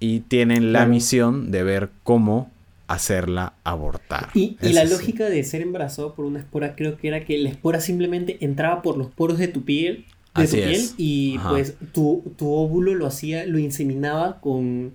Y 0.00 0.20
tienen 0.20 0.72
la 0.72 0.84
misión 0.84 1.52
de 1.52 1.62
ver 1.62 1.90
cómo 2.02 2.50
hacerla 2.88 3.54
abortar. 3.64 4.30
Y, 4.34 4.56
la 4.60 4.84
lógica 4.84 5.28
de 5.28 5.42
ser 5.44 5.62
embarazado 5.62 6.14
por 6.14 6.24
una 6.24 6.38
espora 6.38 6.76
creo 6.76 6.96
que 6.96 7.08
era 7.08 7.24
que 7.24 7.38
la 7.38 7.48
espora 7.48 7.80
simplemente 7.80 8.38
entraba 8.40 8.82
por 8.82 8.96
los 8.96 9.08
poros 9.08 9.38
de 9.38 9.48
tu 9.48 9.64
piel, 9.64 10.04
de 10.34 10.46
tu 10.46 10.56
piel 10.56 10.88
y 10.96 11.38
pues 11.38 11.74
tu, 11.92 12.22
tu, 12.36 12.52
óvulo 12.52 12.94
lo 12.94 13.06
hacía, 13.06 13.46
lo 13.46 13.58
inseminaba 13.58 14.40
con... 14.40 14.92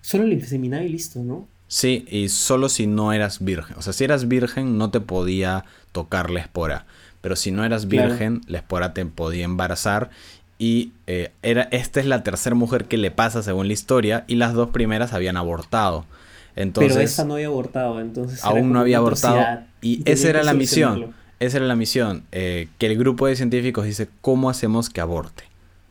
Solo 0.00 0.24
lo 0.24 0.32
inseminaba 0.32 0.84
y 0.84 0.88
listo, 0.88 1.22
¿no? 1.22 1.48
Sí, 1.68 2.04
y 2.08 2.28
solo 2.28 2.68
si 2.68 2.86
no 2.86 3.12
eras 3.12 3.44
virgen. 3.44 3.76
O 3.76 3.82
sea, 3.82 3.92
si 3.92 4.04
eras 4.04 4.28
virgen 4.28 4.78
no 4.78 4.90
te 4.90 5.00
podía 5.00 5.64
tocar 5.90 6.30
la 6.30 6.40
espora. 6.40 6.86
Pero 7.20 7.34
si 7.34 7.50
no 7.50 7.64
eras 7.64 7.88
virgen, 7.88 8.42
la 8.46 8.58
espora 8.58 8.94
te 8.94 9.04
podía 9.04 9.44
embarazar 9.44 10.10
y 10.58 10.92
eh, 11.06 11.32
era, 11.42 11.62
esta 11.70 12.00
es 12.00 12.06
la 12.06 12.22
tercera 12.22 12.54
mujer 12.54 12.86
que 12.86 12.96
le 12.96 13.10
pasa 13.10 13.42
según 13.42 13.66
la 13.66 13.74
historia 13.74 14.24
y 14.26 14.36
las 14.36 14.54
dos 14.54 14.70
primeras 14.70 15.12
habían 15.12 15.36
abortado. 15.36 16.06
Entonces, 16.56 16.94
Pero 16.94 17.04
esta 17.04 17.24
no 17.24 17.34
había 17.34 17.48
abortado, 17.48 18.00
entonces... 18.00 18.42
Aún 18.42 18.72
no 18.72 18.80
había 18.80 18.96
abortado 18.96 19.62
y, 19.82 20.02
esa 20.10 20.30
era 20.30 20.42
la 20.42 20.54
misión. 20.54 21.14
Esa 21.38 21.58
era 21.58 21.66
la 21.66 21.76
misión, 21.76 22.24
eh, 22.32 22.68
que 22.78 22.86
el 22.86 22.96
grupo 22.96 23.26
de 23.26 23.36
científicos 23.36 23.84
dice, 23.84 24.08
¿cómo 24.22 24.48
hacemos 24.48 24.88
que 24.88 25.02
aborte? 25.02 25.44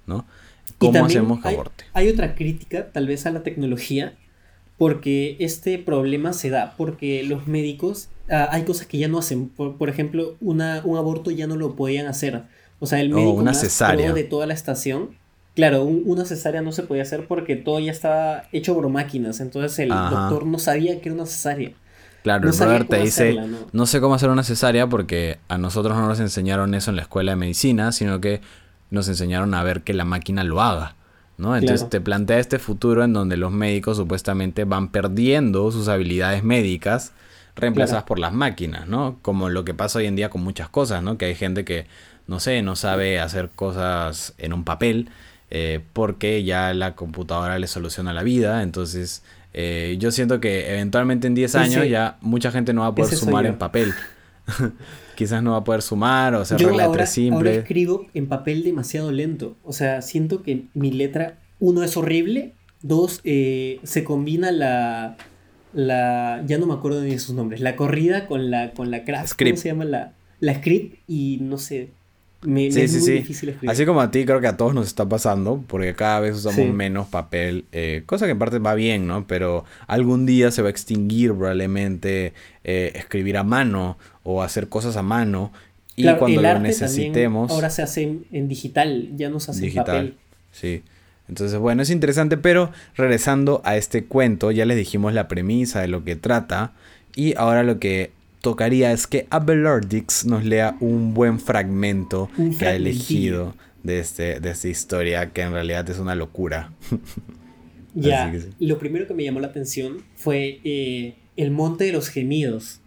¿No? 0.08 0.26
¿Cómo 0.80 1.06
hacemos 1.06 1.40
que 1.40 1.50
aborte? 1.50 1.86
Hay 1.94 2.10
otra 2.10 2.34
crítica 2.34 2.88
tal 2.92 3.06
vez 3.06 3.28
a 3.28 3.32
la 3.32 3.44
tecnología, 3.44 4.16
porque 4.80 5.38
este 5.40 5.78
problema 5.78 6.34
se 6.34 6.50
da 6.50 6.74
porque 6.78 7.24
los 7.24 7.46
médicos, 7.48 8.10
ah, 8.30 8.50
hay 8.52 8.64
cosas 8.64 8.88
que 8.88 8.98
ya 8.98 9.08
no 9.08 9.20
hacen. 9.20 9.50
Por, 9.50 9.88
ejemplo, 9.88 10.36
una, 10.42 10.82
un 10.84 10.98
aborto 10.98 11.30
ya 11.30 11.46
no 11.46 11.56
lo 11.56 11.76
podían 11.76 12.08
hacer 12.08 12.44
O 12.80 12.88
sea, 12.88 13.00
el 13.00 13.14
oh, 13.14 13.18
médico 13.18 13.34
una 13.34 13.52
más 13.52 13.62
cesárea. 13.62 14.14
de 14.14 14.24
toda 14.24 14.48
la 14.48 14.56
estación. 14.56 15.10
Claro, 15.56 15.84
un- 15.84 16.04
una 16.06 16.26
cesárea 16.26 16.62
no 16.62 16.72
se 16.72 16.84
podía 16.84 17.04
hacer 17.04 17.28
porque 17.28 17.56
todo 17.56 17.80
ya 17.80 17.92
estaba 17.92 18.44
hecho 18.52 18.76
por 18.76 18.90
máquinas. 18.90 19.40
Entonces 19.40 19.78
el 19.80 19.92
Ajá. 19.92 20.10
doctor 20.10 20.46
no 20.46 20.60
sabía 20.60 21.00
que 21.02 21.10
era 21.10 21.16
una 21.16 21.26
cesárea. 21.26 21.72
Claro, 22.24 22.44
No 22.44 22.50
el 22.50 22.54
sabía 22.54 22.74
brother 22.80 22.88
te 22.90 23.04
dice, 23.06 23.24
hacerla, 23.30 23.48
¿no? 23.48 23.58
¿no? 23.72 23.86
sé 23.86 24.02
cómo 24.02 24.16
hacer 24.16 24.30
una 24.30 24.44
cesárea 24.44 24.88
porque 24.88 25.38
a 25.48 25.58
nosotros 25.58 25.96
no 25.96 26.08
nos 26.08 26.20
enseñaron 26.20 26.74
eso 26.74 26.90
en 26.90 26.96
la 26.98 27.04
escuela 27.04 27.32
de 27.34 27.36
medicina, 27.38 27.92
sino 27.92 28.20
que 28.20 28.42
nos 28.90 29.08
enseñaron 29.08 29.54
a 29.54 29.64
ver 29.64 29.84
que 29.84 29.94
la 29.94 30.06
máquina 30.06 30.44
lo 30.44 30.62
haga, 30.62 30.96
¿no? 31.38 31.56
Entonces 31.56 31.82
Claro. 31.82 31.90
te 31.92 32.02
plantea 32.02 32.40
este 32.40 32.60
futuro 32.60 33.04
en 33.04 33.14
donde 33.14 33.38
los 33.38 33.52
médicos 33.52 33.98
supuestamente 33.98 34.64
van 34.66 34.90
perdiendo 34.90 35.72
sus 35.72 35.88
habilidades 35.88 36.44
médicas 36.44 37.14
reemplazadas 37.56 38.04
Claro. 38.04 38.08
por 38.08 38.20
las 38.20 38.34
máquinas, 38.34 38.88
¿no? 38.88 39.20
Como 39.22 39.50
lo 39.50 39.64
que 39.64 39.74
pasa 39.76 40.00
hoy 40.00 40.08
en 40.08 40.16
día 40.16 40.30
con 40.30 40.44
muchas 40.44 40.68
cosas, 40.68 41.02
¿no? 41.04 41.18
Que 41.20 41.26
hay 41.26 41.36
gente 41.36 41.64
que, 41.64 41.86
no 42.28 42.40
sé, 42.40 42.62
no 42.64 42.76
sabe 42.76 43.20
hacer 43.20 43.50
cosas 43.56 44.34
en 44.40 44.52
un 44.52 44.64
papel 44.64 45.10
eh, 45.58 45.80
porque 45.94 46.44
ya 46.44 46.74
la 46.74 46.96
computadora 46.96 47.58
le 47.60 47.68
soluciona 47.68 48.12
la 48.14 48.24
vida, 48.24 48.62
entonces... 48.64 49.24
eh, 49.54 49.96
yo 50.00 50.12
siento 50.12 50.40
que 50.42 50.54
eventualmente 50.74 51.28
en 51.28 51.36
10 51.36 51.50
Ese- 51.56 51.58
años 51.58 51.88
ya 51.90 52.18
mucha 52.22 52.52
gente 52.52 52.74
no 52.74 52.82
va 52.82 52.88
a 52.88 52.96
poder 52.96 53.14
ese 53.14 53.24
sumar 53.24 53.46
en 53.46 53.58
papel. 53.58 53.94
Quizás 55.16 55.42
no 55.42 55.52
va 55.52 55.58
a 55.60 55.64
poder 55.64 55.82
sumar 55.82 56.36
o 56.36 56.42
hacer 56.42 56.58
Yo 56.58 56.68
regla 56.68 56.84
de 56.84 56.88
ahora, 56.88 56.98
tres 57.06 57.18
ahora 57.18 57.38
simple. 57.40 57.56
escribo 57.60 58.08
en 58.14 58.28
papel 58.28 58.64
demasiado 58.64 59.12
lento. 59.14 59.56
O 59.64 59.72
sea, 59.72 60.02
siento 60.02 60.44
que 60.44 60.66
mi 60.74 60.92
letra, 60.92 61.38
uno, 61.60 61.84
es 61.84 61.96
horrible. 61.96 62.52
Dos, 62.82 63.22
eh, 63.24 63.80
se 63.84 64.04
combina 64.04 64.52
la, 64.52 65.16
la... 65.74 66.44
Ya 66.46 66.58
no 66.58 66.66
me 66.68 66.74
acuerdo 66.74 67.02
ni 67.02 67.12
de 67.12 67.20
sus 67.20 67.34
nombres. 67.34 67.62
La 67.62 67.76
corrida 67.78 68.28
con 68.28 68.52
la, 68.52 68.72
con 68.72 68.92
la 68.92 69.06
craft. 69.06 69.30
Script. 69.30 69.56
¿Cómo 69.56 69.62
se 69.62 69.70
llama? 69.70 69.86
La, 69.86 70.12
la 70.42 70.54
script 70.56 70.98
y 71.08 71.38
no 71.42 71.58
sé. 71.58 71.92
Me, 72.46 72.66
me 72.66 72.72
Sí, 72.72 72.82
es 72.82 72.92
sí, 72.92 72.98
muy 72.98 73.06
sí. 73.08 73.12
difícil 73.14 73.50
escribir. 73.50 73.70
Así 73.70 73.86
como 73.86 74.02
a 74.02 74.12
ti, 74.12 74.26
creo 74.26 74.42
que 74.42 74.48
a 74.48 74.58
todos 74.58 74.74
nos 74.74 74.88
está 74.88 75.08
pasando, 75.08 75.64
porque 75.68 75.94
cada 75.96 76.20
vez 76.20 76.36
usamos 76.36 76.56
Sí. 76.58 76.66
menos 76.66 77.08
papel, 77.08 77.66
eh, 77.72 78.04
cosa 78.06 78.26
que 78.26 78.32
en 78.32 78.40
parte 78.40 78.60
va 78.60 78.74
bien, 78.76 79.08
¿no? 79.08 79.26
Pero 79.28 79.66
algún 79.88 80.26
día 80.26 80.52
se 80.52 80.62
va 80.62 80.68
a 80.68 80.72
extinguir 80.72 81.34
probablemente 81.34 82.34
eh, 82.64 82.92
escribir 82.96 83.38
a 83.38 83.44
mano 83.44 83.98
o 84.24 84.42
hacer 84.44 84.70
cosas 84.70 84.96
a 84.98 85.02
mano. 85.04 85.52
Y 85.96 86.04
Claro, 86.04 86.20
cuando 86.20 86.40
el 86.40 86.44
lo 86.44 86.50
arte 86.50 86.62
necesitemos... 86.64 87.52
ahora 87.52 87.70
se 87.70 87.82
hace 87.82 88.04
en, 88.04 88.26
en 88.32 88.48
digital, 88.50 89.10
ya 89.16 89.30
no 89.30 89.40
se 89.40 89.52
hace 89.52 89.68
en 89.68 89.74
papel. 89.76 90.16
Sí. 90.52 90.84
Entonces, 91.30 91.58
bueno, 91.58 91.82
es 91.82 91.90
interesante, 91.90 92.38
pero 92.38 92.72
regresando 92.96 93.62
a 93.66 93.78
este 93.78 94.04
cuento, 94.04 94.52
ya 94.52 94.66
les 94.66 94.78
dijimos 94.78 95.14
la 95.14 95.28
premisa 95.28 95.80
de 95.82 95.88
lo 95.88 96.04
que 96.04 96.16
trata. 96.16 96.74
Y 97.16 97.34
ahora 97.38 97.64
lo 97.64 97.80
que 97.80 98.12
tocaría 98.46 98.92
es 98.92 99.08
que 99.08 99.26
Abelardix 99.32 100.24
nos 100.24 100.46
lea 100.46 100.78
un 100.80 101.16
buen 101.16 101.40
fragmento 101.40 102.30
Un 102.38 102.56
que 102.56 102.68
ha 102.68 102.76
elegido 102.76 103.56
de, 103.82 103.98
este, 104.00 104.40
de 104.40 104.52
esta 104.52 104.68
historia, 104.68 105.32
que 105.32 105.42
en 105.42 105.52
realidad 105.52 105.90
es 105.90 105.98
una 106.00 106.16
locura. 106.16 106.72
Ya, 107.98 108.30
sí. 108.30 108.50
lo 108.60 108.78
primero 108.78 109.08
que 109.08 109.14
me 109.14 109.24
llamó 109.24 109.40
la 109.40 109.48
atención 109.48 110.00
fue 110.16 110.60
eh, 110.66 111.16
el 111.38 111.52
monte 111.52 111.86
de 111.86 111.94
los 111.94 112.10
gemidos. 112.10 112.82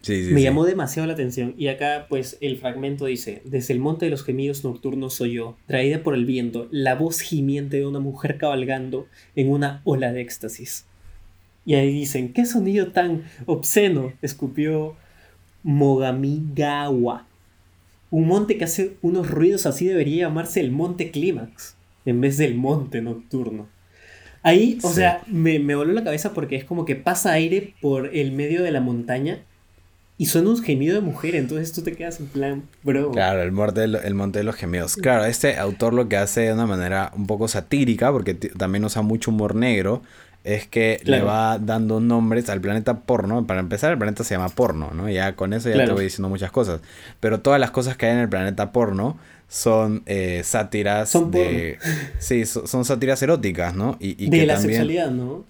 Sí, 0.00 0.26
sí, 0.26 0.32
Me 0.32 0.42
llamó 0.42 0.64
demasiado 0.64 1.08
la 1.08 1.14
atención. 1.14 1.56
Y 1.58 1.66
acá, 1.66 2.06
pues, 2.08 2.38
el 2.40 2.56
fragmento 2.56 3.06
dice: 3.06 3.42
Desde 3.44 3.74
el 3.74 3.80
monte 3.80 4.04
de 4.04 4.12
los 4.12 4.22
gemidos 4.22 4.62
nocturnos 4.62 5.14
soy 5.14 5.32
yo, 5.32 5.56
traída 5.66 6.04
por 6.04 6.14
el 6.14 6.24
viento, 6.24 6.68
la 6.70 6.94
voz 6.94 7.18
gimiente 7.18 7.78
de 7.78 7.86
una 7.86 7.98
mujer 7.98 8.38
cabalgando 8.38 9.08
en 9.34 9.50
una 9.50 9.82
ola 9.82 10.12
de 10.12 10.20
éxtasis. 10.20 10.86
Y 11.64 11.74
ahí 11.74 11.92
dicen: 11.92 12.32
¿Qué 12.32 12.44
sonido 12.46 12.88
tan 12.92 13.22
obsceno? 13.46 14.12
escupió 14.22 14.96
Mogamigawa. 15.62 17.26
Un 18.10 18.26
monte 18.26 18.58
que 18.58 18.64
hace 18.64 18.96
unos 19.02 19.30
ruidos 19.30 19.64
así 19.66 19.86
debería 19.86 20.26
llamarse 20.26 20.60
el 20.60 20.70
monte 20.70 21.10
clímax, 21.10 21.76
en 22.04 22.20
vez 22.20 22.36
del 22.36 22.54
monte 22.56 23.00
nocturno. 23.00 23.68
Ahí, 24.42 24.78
o 24.82 24.88
Sí. 24.88 24.96
sea, 24.96 25.22
me, 25.28 25.58
me 25.60 25.74
voló 25.76 25.92
la 25.92 26.04
cabeza 26.04 26.34
porque 26.34 26.56
es 26.56 26.64
como 26.64 26.84
que 26.84 26.96
pasa 26.96 27.32
aire 27.32 27.74
por 27.80 28.14
el 28.14 28.32
medio 28.32 28.62
de 28.62 28.72
la 28.72 28.80
montaña 28.80 29.38
y 30.18 30.26
suena 30.26 30.50
un 30.50 30.62
gemido 30.62 30.94
de 30.96 31.00
mujer, 31.00 31.36
entonces 31.36 31.72
tú 31.72 31.82
te 31.82 31.92
quedas 31.94 32.20
en 32.20 32.26
plan, 32.26 32.62
bro. 32.82 33.12
Claro, 33.12 33.40
el 33.42 33.52
monte, 33.52 33.84
el 33.84 34.14
monte 34.14 34.40
de 34.40 34.44
los 34.44 34.56
gemidos. 34.56 34.96
Claro, 34.96 35.24
este 35.24 35.56
autor 35.56 35.94
lo 35.94 36.08
que 36.08 36.16
hace 36.16 36.42
de 36.42 36.52
una 36.52 36.66
manera 36.66 37.12
un 37.16 37.26
poco 37.26 37.48
satírica, 37.48 38.12
porque 38.12 38.34
también 38.34 38.84
usa 38.84 39.00
mucho 39.02 39.30
humor 39.30 39.54
negro, 39.54 40.02
es 40.44 40.66
que 40.66 41.00
le 41.04 41.20
va 41.22 41.58
dando 41.58 42.00
nombres 42.00 42.48
al 42.50 42.60
planeta 42.60 43.00
porno. 43.00 43.46
Para 43.46 43.60
empezar, 43.60 43.92
el 43.92 43.98
planeta 43.98 44.24
se 44.24 44.34
llama 44.34 44.48
porno, 44.48 44.90
¿no? 44.92 45.08
Ya 45.08 45.34
con 45.36 45.52
eso 45.52 45.68
ya 45.68 45.74
Claro. 45.74 45.88
te 45.90 45.94
voy 45.94 46.04
diciendo 46.04 46.28
muchas 46.28 46.50
cosas. 46.50 46.80
Pero 47.20 47.40
todas 47.40 47.60
las 47.60 47.70
cosas 47.70 47.96
que 47.96 48.06
hay 48.06 48.12
en 48.12 48.18
el 48.18 48.28
planeta 48.28 48.72
porno 48.72 49.18
son 49.48 50.02
eh, 50.06 50.40
sátiras 50.44 51.10
Son 51.10 51.30
de... 51.30 51.78
Sí, 52.18 52.44
so- 52.46 52.66
son 52.66 52.84
sátiras 52.84 53.22
eróticas, 53.22 53.74
¿no? 53.74 53.96
Y, 54.00 54.16
y 54.24 54.30
de 54.30 54.38
que 54.40 54.46
la 54.46 54.54
también... 54.54 54.72
sexualidad, 54.80 55.10
¿no? 55.10 55.44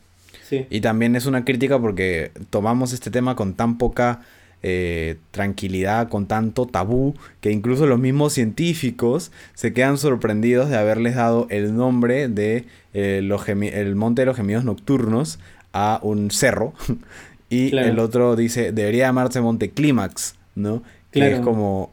Sí. 0.49 0.67
Y 0.69 0.81
también 0.83 1.17
es 1.17 1.25
una 1.27 1.45
crítica 1.45 1.79
porque 1.79 2.31
tomamos 2.51 2.93
este 2.93 3.11
tema 3.11 3.37
con 3.37 3.55
tan 3.55 3.79
poca 3.79 4.21
eh, 4.63 5.17
tranquilidad, 5.33 6.09
con 6.09 6.27
tanto 6.27 6.67
tabú, 6.67 7.15
que 7.41 7.51
incluso 7.51 7.87
los 7.87 7.99
mismos 7.99 8.33
científicos 8.33 9.33
se 9.55 9.73
quedan 9.73 9.99
sorprendidos 9.99 10.71
de 10.71 10.77
haberles 10.77 11.17
dado 11.17 11.47
el 11.51 11.75
nombre 11.77 12.29
de 12.29 12.65
eh, 12.95 13.21
los 13.23 13.49
el 13.49 13.95
Monte 13.97 14.23
de 14.23 14.27
los 14.27 14.37
Gemidos 14.37 14.65
Nocturnos 14.65 15.39
a 15.73 15.99
un 16.03 16.31
cerro. 16.31 16.75
Y 17.51 17.69
Claro. 17.69 17.89
el 17.89 17.99
otro 17.99 18.35
dice, 18.35 18.73
debería 18.73 19.09
llamarse 19.09 19.43
Monte 19.43 19.71
Clímax, 19.73 20.37
¿no? 20.55 20.83
Que 21.11 21.21
Claro. 21.21 21.35
es 21.37 21.41
como... 21.43 21.93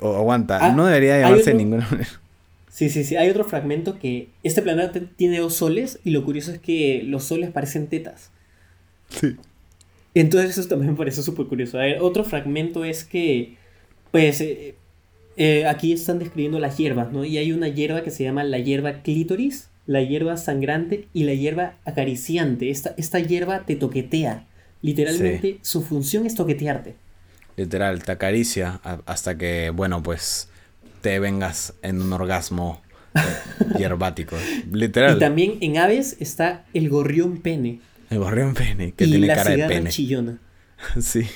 o- 0.00 0.16
aguanta, 0.16 0.58
Ah, 0.62 0.72
no 0.72 0.86
debería 0.86 1.20
llamarse 1.20 1.50
otro- 1.50 1.54
ninguna 1.58 1.86
manera. 1.90 2.08
Sí, 2.70 2.88
sí, 2.88 3.02
sí. 3.04 3.16
Hay 3.16 3.28
otro 3.28 3.44
fragmento 3.44 3.98
que 3.98 4.28
este 4.44 4.62
planeta 4.62 4.98
tiene 5.16 5.40
dos 5.40 5.56
soles 5.56 5.98
y 6.04 6.10
lo 6.10 6.24
curioso 6.24 6.52
es 6.52 6.58
que 6.60 7.02
los 7.04 7.24
soles 7.24 7.50
parecen 7.50 7.88
tetas. 7.88 8.30
Sí. 9.10 9.36
Entonces 10.20 10.58
eso 10.58 10.68
también 10.68 10.92
me 10.92 10.98
parece 10.98 11.22
súper 11.22 11.46
curioso. 11.46 11.78
A 11.78 11.82
ver, 11.82 11.98
otro 12.00 12.24
fragmento 12.24 12.84
es 12.84 13.04
que, 13.04 13.56
pues, 14.10 14.40
eh, 14.40 14.74
eh, 15.36 15.64
aquí 15.66 15.92
están 15.92 16.18
describiendo 16.18 16.58
las 16.58 16.76
hierbas, 16.76 17.12
¿no? 17.12 17.24
Y 17.24 17.38
hay 17.38 17.52
una 17.52 17.68
hierba 17.68 18.02
que 18.02 18.10
se 18.10 18.24
llama 18.24 18.42
la 18.42 18.58
hierba 18.58 19.02
clítoris, 19.02 19.68
la 19.86 20.02
hierba 20.02 20.36
sangrante 20.36 21.06
y 21.14 21.22
la 21.22 21.34
hierba 21.34 21.74
acariciante. 21.84 22.70
Esta, 22.70 22.94
esta 22.96 23.20
hierba 23.20 23.64
te 23.64 23.76
toquetea. 23.76 24.44
Literalmente 24.82 25.58
su 25.62 25.82
función 25.82 26.26
es 26.26 26.34
toquetearte. 26.34 26.96
Literal, 27.56 28.02
te 28.02 28.10
acaricia 28.10 28.80
hasta 29.06 29.38
que, 29.38 29.70
bueno, 29.70 30.02
pues 30.02 30.48
te 31.00 31.20
vengas 31.20 31.74
en 31.82 32.02
un 32.02 32.12
orgasmo 32.12 32.80
eh, 33.14 33.20
hierbático. 33.78 34.36
Literal. 34.72 35.16
Y 35.16 35.20
también 35.20 35.58
en 35.60 35.78
aves 35.78 36.16
está 36.18 36.64
el 36.74 36.88
gorrión 36.88 37.38
pene 37.38 37.80
El 38.10 38.18
gorrión 38.18 38.54
pene, 38.54 38.92
que 38.92 39.04
y 39.04 39.10
tiene 39.10 39.26
la 39.26 39.34
cara 39.36 39.50
de 39.50 39.66
pene. 39.66 39.90
chillona. 39.90 40.38
Sí. 41.00 41.26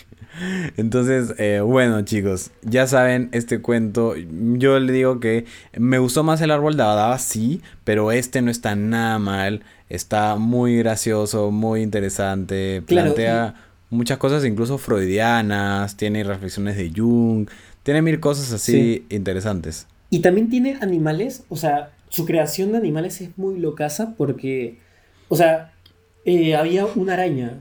Entonces, 0.77 1.35
eh, 1.39 1.61
bueno, 1.61 2.03
chicos, 2.03 2.53
ya 2.63 2.87
saben, 2.87 3.29
este 3.33 3.61
cuento, 3.61 4.15
yo 4.17 4.79
le 4.79 4.93
digo 4.93 5.21
que 5.21 5.45
me 5.77 5.99
gustó 5.99 6.23
más 6.23 6.41
el 6.41 6.51
árbol 6.51 6.77
de 6.77 6.83
Abadaba, 6.85 7.19
sí, 7.19 7.61
pero 7.85 8.13
este 8.13 8.41
no 8.41 8.51
está 8.51 8.75
nada 8.75 9.19
mal, 9.19 9.63
está 9.91 10.37
muy 10.37 10.79
gracioso, 10.79 11.51
muy 11.51 11.83
interesante, 11.83 12.83
Claro, 12.87 13.15
plantea 13.15 13.55
muchas 13.91 14.17
cosas 14.17 14.45
incluso 14.47 14.79
freudianas, 14.79 15.97
tiene 15.97 16.25
reflexiones 16.25 16.77
de 16.77 16.91
Jung, 16.97 17.49
tiene 17.83 18.01
mil 18.01 18.19
cosas 18.19 18.53
así 18.53 19.05
interesantes. 19.11 19.87
Y 20.09 20.21
también 20.21 20.49
tiene 20.49 20.79
animales, 20.81 21.45
o 21.51 21.57
sea, 21.57 21.91
su 22.09 22.25
creación 22.25 22.73
de 22.73 22.79
animales 22.79 23.21
es 23.21 23.37
muy 23.37 23.59
locaza 23.59 24.15
porque, 24.17 24.79
o 25.29 25.37
sea, 25.37 25.73
eh, 26.25 26.55
había 26.57 26.87
una 26.87 27.15
araña. 27.15 27.61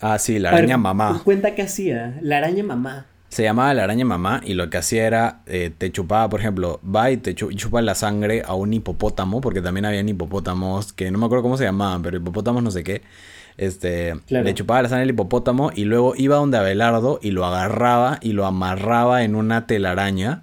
Ah, 0.00 0.18
sí, 0.18 0.38
la 0.38 0.50
araña 0.50 0.76
mamá. 0.76 1.22
Cuenta 1.24 1.54
que 1.54 1.62
hacía, 1.62 2.18
la 2.20 2.38
araña 2.38 2.62
mamá. 2.62 3.06
Se 3.28 3.42
llamaba 3.42 3.74
la 3.74 3.84
araña 3.84 4.04
mamá 4.04 4.40
y 4.44 4.54
lo 4.54 4.70
que 4.70 4.76
hacía 4.78 5.06
era, 5.06 5.40
eh, 5.46 5.70
te 5.76 5.90
chupaba, 5.90 6.28
por 6.28 6.40
ejemplo, 6.40 6.80
va 6.84 7.10
y 7.10 7.16
te 7.16 7.34
chu- 7.34 7.54
chupa 7.54 7.82
la 7.82 7.94
sangre 7.94 8.42
a 8.46 8.54
un 8.54 8.72
hipopótamo, 8.72 9.40
porque 9.40 9.60
también 9.60 9.84
habían 9.84 10.08
hipopótamos, 10.08 10.92
que 10.92 11.10
no 11.10 11.18
me 11.18 11.26
acuerdo 11.26 11.42
cómo 11.42 11.56
se 11.56 11.64
llamaban, 11.64 12.02
pero 12.02 12.16
hipopótamos 12.18 12.62
no 12.62 12.70
sé 12.70 12.84
qué. 12.84 13.02
Este, 13.56 14.14
Claro. 14.26 14.44
le 14.44 14.54
chupaba 14.54 14.82
la 14.82 14.88
sangre 14.90 15.04
al 15.04 15.10
hipopótamo 15.10 15.70
y 15.74 15.84
luego 15.84 16.14
iba 16.16 16.36
donde 16.36 16.58
Abelardo 16.58 17.18
y 17.22 17.30
lo 17.30 17.44
agarraba 17.46 18.18
y 18.22 18.32
lo 18.32 18.44
amarraba 18.46 19.22
en 19.24 19.34
una 19.34 19.66
telaraña. 19.66 20.42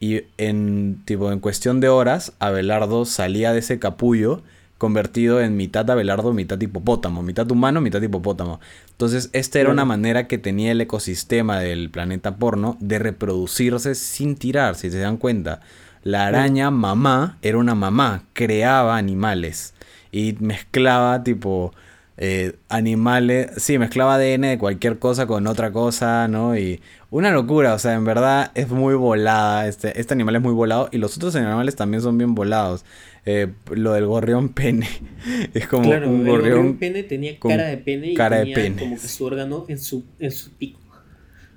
Y 0.00 0.22
en, 0.38 1.02
tipo, 1.04 1.32
en 1.32 1.40
cuestión 1.40 1.80
de 1.80 1.88
horas, 1.88 2.32
Abelardo 2.40 3.04
salía 3.04 3.52
de 3.52 3.60
ese 3.60 3.78
capullo 3.78 4.42
convertido 4.78 5.40
en 5.40 5.56
mitad 5.56 5.90
Abelardo, 5.90 6.32
mitad 6.32 6.60
hipopótamo, 6.60 7.22
mitad 7.22 7.50
humano, 7.50 7.80
mitad 7.80 8.00
hipopótamo. 8.00 8.60
Entonces, 8.90 9.28
esta 9.32 9.58
era 9.58 9.70
una 9.70 9.84
manera 9.84 10.28
que 10.28 10.38
tenía 10.38 10.72
el 10.72 10.80
ecosistema 10.80 11.58
del 11.58 11.90
planeta 11.90 12.36
porno 12.36 12.76
de 12.80 13.00
reproducirse 13.00 13.96
sin 13.96 14.36
tirar, 14.36 14.76
si 14.76 14.90
se 14.90 15.00
dan 15.00 15.16
cuenta. 15.16 15.60
La 16.04 16.26
araña 16.26 16.70
mamá 16.70 17.38
era 17.42 17.58
una 17.58 17.74
mamá, 17.74 18.24
creaba 18.32 18.96
animales 18.96 19.74
y 20.12 20.36
mezclaba 20.38 21.24
tipo 21.24 21.74
eh, 22.20 22.56
animales, 22.68 23.52
sí, 23.58 23.78
mezclaba 23.78 24.16
ADN 24.16 24.42
de 24.42 24.58
cualquier 24.58 24.98
cosa 24.98 25.28
con 25.28 25.46
otra 25.46 25.70
cosa, 25.70 26.26
¿no? 26.26 26.58
Y 26.58 26.80
una 27.10 27.30
locura, 27.30 27.74
o 27.74 27.78
sea, 27.78 27.94
en 27.94 28.04
verdad 28.04 28.50
es 28.56 28.68
muy 28.68 28.94
volada, 28.94 29.68
este, 29.68 30.00
este 30.00 30.14
animal 30.14 30.34
es 30.34 30.42
muy 30.42 30.52
volado 30.52 30.88
y 30.90 30.98
los 30.98 31.16
otros 31.16 31.36
animales 31.36 31.76
también 31.76 32.02
son 32.02 32.18
bien 32.18 32.34
volados. 32.34 32.84
Eh, 33.24 33.46
lo 33.70 33.92
del 33.92 34.06
gorrión 34.06 34.48
pene, 34.48 34.88
es 35.54 35.68
como 35.68 35.84
claro, 35.84 36.10
un 36.10 36.26
gorrión, 36.26 36.46
el 36.46 36.54
gorrión 36.56 36.76
pene 36.78 37.02
tenía 37.04 37.38
cara 37.38 37.66
de 37.66 37.76
pene 37.76 38.08
y 38.08 38.14
cara 38.14 38.40
tenía 38.40 38.56
de 38.56 38.62
pene. 38.62 38.82
como 38.82 39.00
que 39.00 39.08
su 39.08 39.24
órgano 39.24 39.64
en 39.68 39.78
su, 39.78 40.04
en 40.18 40.32
su 40.32 40.50
pico. 40.54 40.80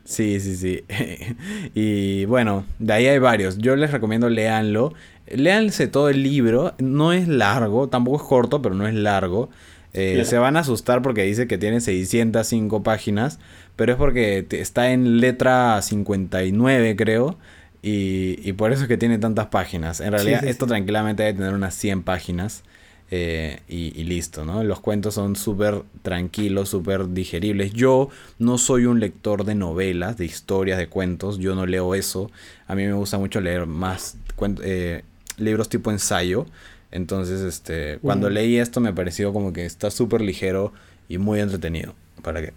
Sí, 0.03 0.39
sí, 0.39 0.55
sí. 0.55 0.83
y 1.73 2.25
bueno, 2.25 2.65
de 2.77 2.93
ahí 2.93 3.07
hay 3.07 3.17
varios. 3.17 3.57
Yo 3.57 3.75
les 3.75 3.91
recomiendo 3.91 4.29
leanlo. 4.29 4.93
Léanse 5.27 5.87
todo 5.87 6.09
el 6.09 6.21
libro. 6.21 6.73
No 6.79 7.13
es 7.13 7.27
largo, 7.27 7.87
tampoco 7.87 8.17
es 8.17 8.23
corto, 8.23 8.61
pero 8.61 8.75
no 8.75 8.87
es 8.87 8.93
largo. 8.93 9.49
Eh, 9.93 10.23
se 10.25 10.37
van 10.37 10.55
a 10.55 10.61
asustar 10.61 11.01
porque 11.01 11.23
dice 11.23 11.47
que 11.47 11.57
tiene 11.57 11.81
605 11.81 12.83
páginas, 12.83 13.39
pero 13.75 13.91
es 13.91 13.97
porque 13.97 14.45
está 14.51 14.91
en 14.91 15.19
letra 15.19 15.81
59 15.81 16.95
creo, 16.95 17.37
y, 17.83 18.53
por 18.53 18.71
eso 18.71 18.83
es 18.83 18.87
que 18.87 18.97
tiene 18.97 19.17
tantas 19.17 19.47
páginas. 19.47 20.01
En 20.01 20.11
realidad 20.11 20.43
esto 20.43 20.67
tranquilamente 20.67 21.23
debe 21.23 21.37
tener 21.37 21.53
unas 21.53 21.73
100 21.73 22.03
páginas 22.03 22.63
eh, 23.09 23.59
y, 23.67 24.03
listo, 24.03 24.45
¿no? 24.45 24.63
Los 24.63 24.79
cuentos 24.79 25.15
son 25.15 25.35
súper 25.35 25.81
tranquilos, 26.03 26.69
súper 26.69 27.09
digeribles. 27.09 27.73
Yo 27.73 28.09
no 28.37 28.57
soy 28.57 28.85
un 28.85 28.99
lector 28.99 29.43
de 29.45 29.55
novelas, 29.55 30.15
de 30.17 30.25
historias, 30.25 30.77
de 30.77 30.87
cuentos, 30.87 31.39
yo 31.39 31.55
no 31.55 31.65
leo 31.65 31.95
eso. 31.95 32.29
A 32.67 32.75
mí 32.75 32.85
me 32.85 32.93
gusta 32.93 33.17
mucho 33.17 33.41
leer 33.41 33.65
más 33.65 34.15
eh, 34.63 35.03
libros 35.37 35.67
tipo 35.67 35.91
ensayo. 35.91 36.45
Entonces, 36.91 37.41
este, 37.41 37.99
cuando 38.01 38.29
leí 38.29 38.57
esto 38.57 38.81
me 38.81 38.93
pareció 38.93 39.33
como 39.33 39.53
que 39.53 39.65
está 39.65 39.89
súper 39.91 40.21
ligero 40.21 40.73
y 41.07 41.17
muy 41.17 41.39
entretenido. 41.39 41.95
¿Para 42.21 42.41
qué? 42.41 42.53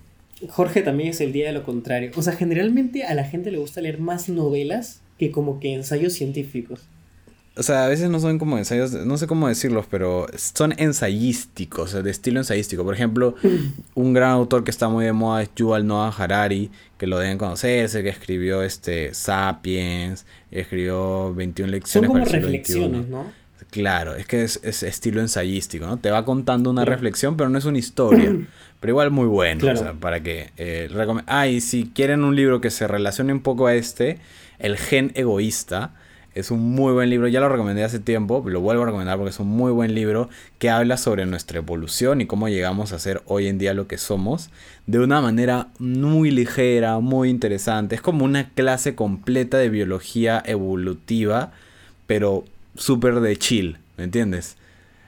Jorge 0.48 0.82
también 0.82 1.10
es 1.10 1.20
el 1.20 1.32
día 1.32 1.46
de 1.46 1.52
lo 1.52 1.62
contrario. 1.62 2.10
O 2.16 2.22
sea, 2.22 2.34
generalmente 2.34 3.04
a 3.04 3.14
la 3.14 3.24
gente 3.24 3.50
le 3.50 3.58
gusta 3.58 3.80
leer 3.80 4.00
más 4.00 4.28
novelas 4.28 5.00
que 5.18 5.30
como 5.30 5.60
que 5.60 5.74
ensayos 5.74 6.12
científicos. 6.12 6.80
O 7.56 7.62
sea, 7.62 7.84
a 7.84 7.88
veces 7.88 8.10
no 8.10 8.18
son 8.18 8.40
como 8.40 8.58
ensayos, 8.58 8.92
no 8.92 9.16
sé 9.16 9.28
cómo 9.28 9.46
decirlos, 9.46 9.86
pero 9.88 10.26
son 10.34 10.74
ensayísticos, 10.76 11.92
de 11.92 12.10
estilo 12.10 12.40
ensayístico. 12.40 12.82
Por 12.82 12.94
ejemplo, 12.94 13.36
un 13.94 14.12
gran 14.12 14.30
autor 14.30 14.64
que 14.64 14.72
está 14.72 14.88
muy 14.88 15.04
de 15.04 15.12
moda 15.12 15.42
es 15.42 15.50
Yuval 15.54 15.86
Noah 15.86 16.08
Harari, 16.08 16.70
que 16.98 17.06
lo 17.06 17.16
deben 17.18 17.38
conocerse, 17.38 18.02
que 18.02 18.08
escribió 18.08 18.62
este 18.62 19.14
Sapiens, 19.14 20.26
escribió 20.50 21.32
21 21.32 21.70
lecciones. 21.70 22.08
Son 22.08 22.12
como 22.12 22.24
reflexiones, 22.24 23.06
¿no? 23.06 23.43
Claro, 23.74 24.14
es 24.14 24.26
que 24.26 24.44
es, 24.44 24.84
estilo 24.84 25.20
ensayístico, 25.20 25.84
¿no? 25.84 25.96
Te 25.96 26.12
va 26.12 26.24
contando 26.24 26.70
una 26.70 26.84
reflexión, 26.84 27.36
pero 27.36 27.50
no 27.50 27.58
es 27.58 27.64
una 27.64 27.78
historia. 27.78 28.32
pero 28.78 28.92
igual 28.92 29.10
muy 29.10 29.26
bueno, 29.26 29.66
o 29.68 29.76
sea, 29.76 29.94
para 29.94 30.22
que... 30.22 30.52
Eh, 30.56 30.88
ah, 31.26 31.48
y 31.48 31.60
si 31.60 31.90
quieren 31.92 32.22
un 32.22 32.36
libro 32.36 32.60
que 32.60 32.70
se 32.70 32.86
relacione 32.86 33.32
un 33.32 33.40
poco 33.40 33.66
a 33.66 33.74
este, 33.74 34.20
El 34.60 34.76
gen 34.76 35.10
egoísta, 35.16 35.90
es 36.36 36.52
un 36.52 36.60
muy 36.60 36.92
buen 36.92 37.10
libro, 37.10 37.26
ya 37.26 37.40
lo 37.40 37.48
recomendé 37.48 37.82
hace 37.82 37.98
tiempo, 37.98 38.44
lo 38.46 38.60
vuelvo 38.60 38.84
a 38.84 38.86
recomendar 38.86 39.16
porque 39.16 39.30
es 39.30 39.40
un 39.40 39.48
muy 39.48 39.72
buen 39.72 39.92
libro 39.92 40.28
que 40.60 40.70
habla 40.70 40.96
sobre 40.96 41.26
nuestra 41.26 41.58
evolución 41.58 42.20
y 42.20 42.26
cómo 42.26 42.48
llegamos 42.48 42.92
a 42.92 43.00
ser 43.00 43.22
hoy 43.26 43.48
en 43.48 43.58
día 43.58 43.74
lo 43.74 43.88
que 43.88 43.98
somos 43.98 44.50
de 44.86 45.00
una 45.00 45.20
manera 45.20 45.70
muy 45.80 46.30
ligera, 46.30 47.00
muy 47.00 47.28
interesante. 47.28 47.96
Es 47.96 48.02
como 48.02 48.24
una 48.24 48.50
clase 48.50 48.94
completa 48.94 49.58
de 49.58 49.68
biología 49.68 50.40
evolutiva, 50.46 51.50
pero 52.06 52.44
súper 52.76 53.20
de 53.20 53.36
chill, 53.36 53.78
¿me 53.96 54.04
entiendes? 54.04 54.56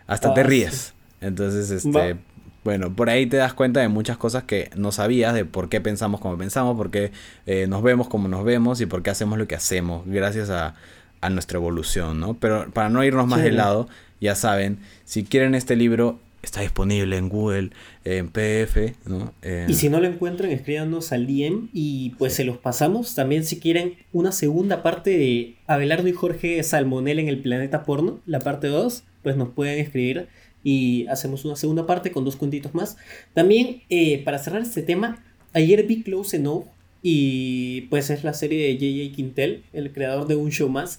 Hasta 0.06 0.34
te 0.34 0.40
ah, 0.40 0.44
ríes. 0.44 0.94
Entonces, 1.20 1.70
este, 1.70 2.16
bueno, 2.64 2.94
por 2.94 3.10
ahí 3.10 3.26
te 3.26 3.36
das 3.36 3.54
cuenta 3.54 3.80
de 3.80 3.88
muchas 3.88 4.16
cosas 4.16 4.44
que 4.44 4.70
no 4.76 4.92
sabías, 4.92 5.34
de 5.34 5.44
por 5.44 5.68
qué 5.68 5.80
pensamos 5.80 6.20
como 6.20 6.36
pensamos, 6.36 6.76
por 6.76 6.90
qué 6.90 7.12
eh, 7.46 7.66
nos 7.68 7.82
vemos 7.82 8.08
como 8.08 8.28
nos 8.28 8.44
vemos 8.44 8.80
y 8.80 8.86
por 8.86 9.02
qué 9.02 9.10
hacemos 9.10 9.38
lo 9.38 9.46
que 9.46 9.54
hacemos, 9.54 10.02
gracias 10.06 10.50
a, 10.50 10.74
a 11.20 11.30
nuestra 11.30 11.58
evolución, 11.58 12.20
¿no? 12.20 12.34
Pero 12.34 12.70
para 12.70 12.88
no 12.88 13.02
irnos 13.04 13.26
más 13.26 13.42
de 13.42 13.52
lado, 13.52 13.88
ya 14.20 14.34
saben, 14.34 14.78
si 15.04 15.24
quieren 15.24 15.54
este 15.54 15.76
libro, 15.76 16.18
está 16.46 16.62
disponible 16.62 17.16
en 17.16 17.28
Google, 17.28 17.70
en 18.04 18.28
PDF, 18.28 18.94
¿no? 19.06 19.34
Y 19.68 19.74
si 19.74 19.88
no 19.88 20.00
lo 20.00 20.06
encuentran, 20.06 20.50
escríbanos 20.50 21.12
al 21.12 21.26
DM 21.26 21.68
y 21.72 22.10
pues 22.18 22.34
se 22.34 22.44
los 22.44 22.56
pasamos. 22.56 23.14
También 23.14 23.44
si 23.44 23.60
quieren 23.60 23.94
una 24.12 24.32
segunda 24.32 24.82
parte 24.82 25.10
de 25.10 25.56
Abelardo 25.66 26.08
y 26.08 26.12
Jorge 26.12 26.62
Salmonel 26.62 27.18
en 27.18 27.28
el 27.28 27.42
planeta 27.42 27.84
porno, 27.84 28.20
la 28.26 28.40
parte 28.40 28.68
2, 28.68 29.04
pues 29.22 29.36
nos 29.36 29.50
pueden 29.50 29.78
escribir 29.78 30.28
y 30.62 31.06
hacemos 31.06 31.44
una 31.44 31.56
segunda 31.56 31.86
parte 31.86 32.10
con 32.10 32.24
dos 32.24 32.36
cuentitos 32.36 32.74
más. 32.74 32.96
También, 33.34 33.82
eh, 33.88 34.22
para 34.24 34.38
cerrar 34.38 34.62
este 34.62 34.82
tema, 34.82 35.22
ayer 35.52 35.86
vi 35.86 36.02
Close 36.02 36.38
Enough 36.38 36.64
y 37.02 37.82
pues 37.82 38.10
es 38.10 38.24
la 38.24 38.34
serie 38.34 38.66
de 38.66 38.74
J.J. 38.74 39.14
Quintel, 39.14 39.62
el 39.72 39.92
creador 39.92 40.26
de 40.26 40.36
Un 40.36 40.50
Show 40.50 40.68
Más. 40.68 40.98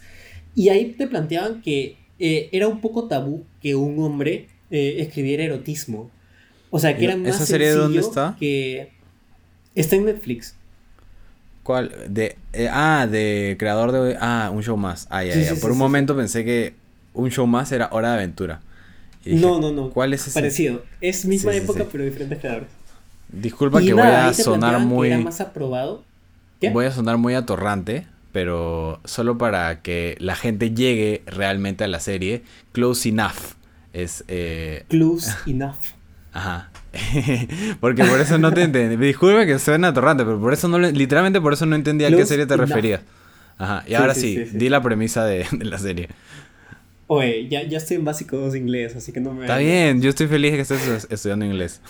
Y 0.55 0.69
ahí 0.69 0.95
te 0.97 1.07
planteaban 1.07 1.61
que 1.61 1.97
eh, 2.19 2.49
era 2.51 2.67
un 2.67 2.81
poco 2.81 3.09
tabú 3.09 3.43
que 3.61 3.75
un 3.75 3.99
hombre 3.99 4.47
eh, 4.71 4.97
escribiera 4.99 5.43
erotismo. 5.43 6.11
O 6.69 6.79
sea, 6.79 6.97
que 6.97 7.05
era 7.05 7.15
más 7.15 7.35
¿Esa 7.35 7.45
serie 7.45 7.67
de 7.69 7.75
dónde 7.75 7.99
está? 7.99 8.35
Que 8.39 8.91
está 9.75 9.95
en 9.95 10.05
Netflix. 10.05 10.55
¿Cuál? 11.63 11.91
De, 12.07 12.37
eh, 12.53 12.69
ah, 12.71 13.07
de 13.09 13.55
creador 13.59 13.91
de... 13.91 14.17
Ah, 14.19 14.49
un 14.53 14.63
show 14.63 14.77
más. 14.77 15.07
Ah, 15.09 15.23
ya, 15.23 15.35
ya. 15.35 15.55
Por 15.55 15.71
un 15.71 15.77
momento 15.77 16.15
pensé 16.15 16.45
que 16.45 16.73
un 17.13 17.29
show 17.29 17.45
más 17.47 17.71
era 17.71 17.89
Hora 17.91 18.09
de 18.09 18.15
Aventura. 18.15 18.61
no, 19.25 19.59
no, 19.59 19.71
no. 19.71 19.89
¿Cuál 19.89 20.13
es 20.13 20.27
ese? 20.27 20.33
Parecido. 20.33 20.83
Es 21.01 21.25
misma 21.25 21.53
época, 21.53 21.85
pero 21.91 22.03
diferentes 22.03 22.39
creadores. 22.39 22.69
Disculpa 23.29 23.81
que 23.81 23.93
voy 23.93 24.03
a 24.03 24.33
sonar 24.33 24.79
muy... 24.79 25.15
más 25.17 25.41
aprobado. 25.41 26.03
Voy 26.71 26.85
a 26.85 26.91
sonar 26.91 27.17
muy 27.17 27.33
atorrante, 27.33 28.07
pero 28.31 28.99
solo 29.03 29.37
para 29.37 29.81
que 29.81 30.15
la 30.19 30.35
gente 30.35 30.73
llegue 30.73 31.21
realmente 31.25 31.83
a 31.83 31.87
la 31.87 31.99
serie. 31.99 32.43
Close 32.71 33.09
Enough. 33.09 33.56
Es. 33.97 34.23
Eh... 34.27 34.85
Close 34.89 35.31
enough. 35.47 35.75
Ajá. 36.31 36.69
Porque 37.79 38.03
por 38.03 38.19
eso 38.19 38.37
no 38.37 38.53
te 38.53 38.61
entendí. 38.61 38.95
Disculpe 38.95 39.47
que 39.47 39.57
suena 39.57 39.89
atorrante, 39.89 40.23
pero 40.23 40.39
por 40.39 40.53
eso 40.53 40.67
no 40.67 40.77
literalmente 40.77 41.41
por 41.41 41.53
eso 41.53 41.65
no 41.65 41.75
entendía 41.75 42.07
a 42.07 42.11
qué 42.11 42.25
serie 42.25 42.45
te 42.45 42.55
referías. 42.57 43.01
Ajá. 43.57 43.83
Y 43.87 43.95
ahora 43.95 44.13
sí, 44.13 44.37
di 44.53 44.69
la 44.69 44.83
premisa 44.83 45.25
de, 45.25 45.45
la 45.61 45.79
serie. 45.79 46.09
Oye, 47.07 47.47
ya, 47.47 47.63
ya, 47.63 47.77
estoy 47.77 47.97
en 47.97 48.05
básico 48.05 48.37
2 48.37 48.55
inglés, 48.55 48.95
así 48.95 49.13
que 49.13 49.21
no 49.21 49.33
me... 49.33 49.45
Está 49.45 49.57
bien, 49.57 50.01
yo 50.01 50.09
estoy 50.09 50.27
feliz 50.27 50.51
de 50.51 50.57
que 50.57 50.61
estés 50.61 51.07
estudiando 51.09 51.45
inglés. 51.45 51.81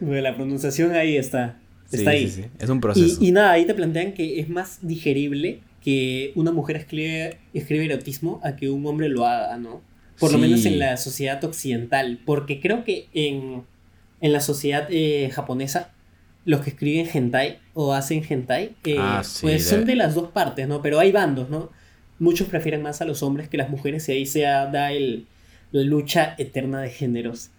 la 0.00 0.34
pronunciación 0.36 0.92
ahí 0.92 1.16
está. 1.16 1.56
Está 1.90 2.10
ahí. 2.10 2.46
Es 2.58 2.70
un 2.70 2.80
proceso. 2.80 3.18
Y, 3.20 3.28
y, 3.28 3.32
nada, 3.32 3.50
ahí 3.50 3.66
te 3.66 3.74
plantean 3.74 4.14
que 4.14 4.38
es 4.40 4.48
más 4.48 4.78
digerible 4.80 5.60
que 5.82 6.32
una 6.34 6.52
mujer 6.52 6.76
escribe, 6.76 7.38
escribe 7.54 7.86
erotismo 7.86 8.40
a 8.44 8.56
que 8.56 8.70
un 8.70 8.86
hombre 8.86 9.08
lo 9.08 9.26
haga, 9.26 9.56
¿no? 9.56 9.82
Por 10.18 10.32
lo 10.32 10.38
menos 10.38 10.64
en 10.66 10.78
la 10.78 10.96
sociedad 10.96 11.42
occidental, 11.42 12.20
porque 12.24 12.60
creo 12.60 12.84
que 12.84 13.08
en, 13.12 13.64
la 14.20 14.40
sociedad 14.40 14.86
eh, 14.90 15.30
japonesa 15.32 15.90
los 16.44 16.60
que 16.60 16.70
escriben 16.70 17.08
hentai 17.12 17.58
o 17.74 17.92
hacen 17.92 18.24
hentai, 18.28 18.76
eh, 18.84 18.96
ah, 18.98 19.22
pues 19.40 19.68
son 19.68 19.84
de 19.84 19.96
las 19.96 20.14
dos 20.14 20.30
partes, 20.30 20.68
¿no? 20.68 20.82
Pero 20.82 21.00
hay 21.00 21.10
bandos, 21.10 21.50
¿no? 21.50 21.70
Muchos 22.18 22.48
prefieren 22.48 22.82
más 22.82 23.00
a 23.00 23.04
los 23.04 23.22
hombres 23.22 23.48
que 23.48 23.56
las 23.56 23.68
mujeres 23.68 24.08
y 24.08 24.12
ahí 24.12 24.26
se 24.26 24.42
da 24.42 24.92
el, 24.92 25.26
la 25.72 25.82
lucha 25.82 26.34
eterna 26.38 26.80
de 26.80 26.90
géneros. 26.90 27.50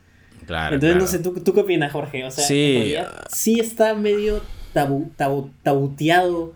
Claro. 0.45 0.75
Entonces, 0.75 0.97
no 0.97 1.07
sé, 1.07 1.19
¿tú, 1.19 1.33
¿tú, 1.41 1.53
qué 1.53 1.61
opinas, 1.61 1.91
Jorge? 1.91 2.23
O 2.23 2.31
sea, 2.31 2.45
sí, 2.45 2.95
sí 3.29 3.59
está 3.59 3.93
medio 3.93 4.41
tabu, 4.73 5.11
tabu, 5.15 5.49
tabuteado 5.63 6.53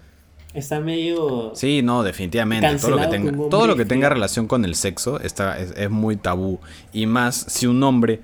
Está 0.57 0.79
medio. 0.79 1.51
Sí, 1.53 1.83
no, 1.83 2.01
definitivamente. 2.01 2.77
Todo 2.77 2.89
lo 2.89 2.97
que 2.97 3.07
tenga, 3.07 3.49
todo 3.49 3.67
lo 3.67 3.75
que 3.75 3.85
tenga 3.85 4.09
relación 4.09 4.47
con 4.47 4.65
el 4.65 4.73
sexo 4.73 5.19
está, 5.19 5.59
es, 5.59 5.91
muy 5.91 6.15
tabú. 6.15 6.59
Y 6.91 7.05
más 7.05 7.35
si 7.47 7.67
un 7.67 7.83
hombre 7.83 8.21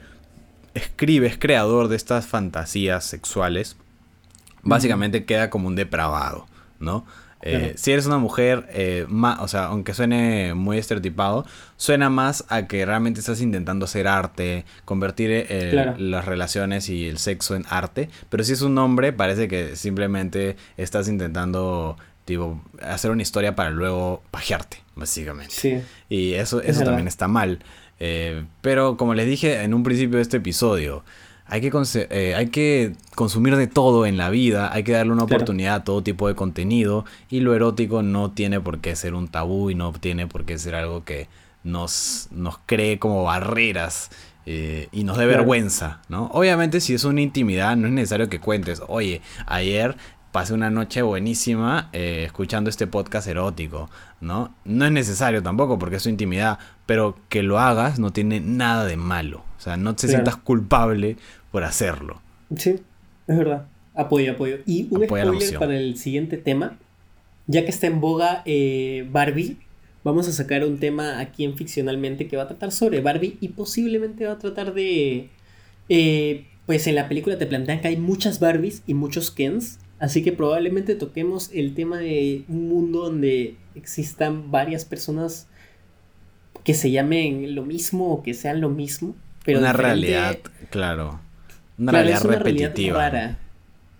escribe, 0.74 1.28
es 1.28 1.38
creador 1.38 1.90
de 1.90 1.96
estas 1.96 2.26
fantasías 2.26 3.06
sexuales, 3.06 3.78
básicamente 4.64 5.26
queda 5.26 5.52
como 5.52 5.68
un 5.68 5.76
depravado, 5.76 6.48
¿no? 6.80 7.06
Eh, 7.46 7.74
si 7.76 7.92
eres 7.92 8.08
una 8.08 8.18
mujer, 8.18 8.66
eh, 8.70 9.06
o 9.40 9.48
sea, 9.48 9.66
aunque 9.66 9.94
suene 9.94 10.56
muy 10.56 10.80
estereotipado, 10.80 11.46
suena 11.76 12.10
más 12.10 12.46
a 12.50 12.68
que 12.68 12.84
realmente 12.84 13.20
estás 13.20 13.42
intentando 13.42 13.86
hacer 13.86 14.08
arte, 14.08 14.66
convertir 14.86 15.30
eh, 15.30 15.94
las 15.98 16.26
relaciones 16.26 16.90
y 16.90 17.08
el 17.08 17.20
sexo 17.20 17.56
en 17.56 17.66
arte. 17.70 18.10
Pero 18.30 18.44
si 18.44 18.54
es 18.54 18.62
un 18.62 18.76
hombre, 18.80 19.14
parece 19.14 19.48
que 19.48 19.76
simplemente 19.76 20.56
estás 20.78 21.08
intentando 21.10 21.98
tipo, 22.26 22.62
hacer 22.82 23.12
una 23.12 23.22
historia 23.22 23.56
para 23.56 23.70
luego 23.70 24.24
pajearte, 24.32 24.78
básicamente. 24.96 25.54
Sí. 25.54 25.82
Y 26.10 26.34
eso, 26.34 26.62
eso 26.62 26.84
también 26.84 27.08
está 27.08 27.28
mal. 27.28 27.60
Eh, 28.00 28.44
pero 28.62 28.98
como 28.98 29.14
les 29.14 29.28
dije 29.28 29.64
en 29.64 29.74
un 29.74 29.84
principio 29.84 30.18
de 30.18 30.24
este 30.24 30.38
episodio, 30.38 31.04
hay 31.46 31.62
que, 31.62 31.72
eh, 32.10 32.36
hay 32.36 32.48
que 32.48 32.94
consumir 33.16 33.56
de 33.56 33.68
todo 33.68 34.06
en 34.06 34.18
la 34.18 34.30
vida, 34.30 34.74
hay 34.74 34.84
que 34.84 34.94
darle 34.94 35.14
una 35.14 35.24
oportunidad 35.24 35.76
a 35.76 35.84
todo 35.84 36.02
tipo 36.02 36.28
de 36.28 36.36
contenido 36.36 37.06
y 37.30 37.42
lo 37.42 37.54
erótico 37.54 38.02
no 38.02 38.32
tiene 38.32 38.60
por 38.60 38.80
qué 38.80 38.96
ser 38.96 39.14
un 39.14 39.28
tabú 39.28 39.70
y 39.70 39.76
no 39.76 39.92
tiene 39.94 40.28
por 40.28 40.46
qué 40.46 40.58
ser 40.58 40.76
algo 40.76 41.04
que 41.04 41.28
nos, 41.64 42.28
nos 42.32 42.58
cree 42.66 42.98
como 42.98 43.24
barreras 43.24 44.10
eh, 44.46 44.90
y 44.92 45.04
nos 45.06 45.18
dé 45.18 45.26
vergüenza, 45.26 46.02
¿no? 46.10 46.26
Obviamente 46.34 46.82
si 46.82 46.94
es 46.94 47.04
una 47.06 47.22
intimidad 47.22 47.78
no 47.78 47.88
es 47.88 47.94
necesario 47.94 48.28
que 48.28 48.40
cuentes, 48.40 48.82
oye, 48.88 49.22
ayer 49.46 49.96
pasé 50.34 50.56
una 50.56 50.72
noche 50.72 51.04
buenísima 51.04 51.90
eh, 51.94 52.24
escuchando 52.26 52.68
este 52.72 52.88
podcast 52.88 53.28
erótico, 53.28 53.88
¿no? 54.20 54.54
No 54.66 54.86
es 54.86 54.92
necesario 54.92 55.44
tampoco 55.44 55.78
porque 55.78 55.98
es 55.98 56.04
tu 56.04 56.10
intimidad, 56.10 56.58
pero 56.88 57.16
que 57.30 57.44
lo 57.44 57.60
hagas 57.60 58.00
no 58.00 58.12
tiene 58.12 58.40
nada 58.42 58.86
de 58.86 58.98
malo, 58.98 59.46
o 59.58 59.62
sea, 59.62 59.78
no 59.78 59.96
te 59.96 60.08
sientas 60.08 60.36
culpable 60.36 61.18
por 61.52 61.64
hacerlo. 61.64 62.20
Sí, 62.58 62.82
es 63.28 63.38
verdad. 63.38 63.68
Apoyo, 63.94 64.32
apoyo. 64.32 64.58
Y 64.66 64.88
un 64.90 65.06
spoiler 65.06 65.60
para 65.60 65.78
el 65.78 65.98
siguiente 65.98 66.38
tema, 66.38 66.80
ya 67.46 67.64
que 67.64 67.70
está 67.70 67.86
en 67.86 68.02
boga 68.02 68.42
eh, 68.46 69.08
Barbie, 69.12 69.58
vamos 70.04 70.28
a 70.28 70.32
sacar 70.32 70.66
un 70.66 70.80
tema 70.80 71.20
aquí 71.20 71.44
en 71.44 71.56
Ficcionalmente 71.56 72.28
que 72.28 72.38
va 72.38 72.44
a 72.44 72.48
tratar 72.48 72.72
sobre 72.72 73.02
Barbie 73.02 73.38
y 73.40 73.50
posiblemente 73.50 74.26
va 74.26 74.34
a 74.34 74.40
tratar 74.40 74.74
de... 74.74 75.30
Eh, 75.90 76.48
pues 76.66 76.88
en 76.88 76.96
la 76.96 77.08
película 77.08 77.38
te 77.38 77.46
plantean 77.46 77.82
que 77.82 77.90
hay 77.90 77.98
muchas 77.98 78.40
Barbies 78.40 78.84
y 78.88 78.94
muchos 78.94 79.32
Kens, 79.32 79.80
así 80.04 80.22
que 80.22 80.34
probablemente 80.34 80.96
toquemos 80.96 81.50
el 81.54 81.74
tema 81.76 81.98
de 81.98 82.44
un 82.50 82.68
mundo 82.68 83.04
donde 83.04 83.56
existan 83.74 84.52
varias 84.52 84.84
personas 84.84 85.48
que 86.66 86.74
se 86.74 86.92
llamen 86.92 87.56
lo 87.56 87.64
mismo 87.64 88.12
o 88.12 88.22
que 88.22 88.34
sean 88.34 88.60
lo 88.60 88.68
mismo. 88.68 89.16
Pero 89.46 89.60
una 89.60 89.72
realidad, 89.72 90.40
claro. 90.70 91.22
Una 91.78 91.94
realidad 91.94 92.22
repetitiva. 92.22 93.38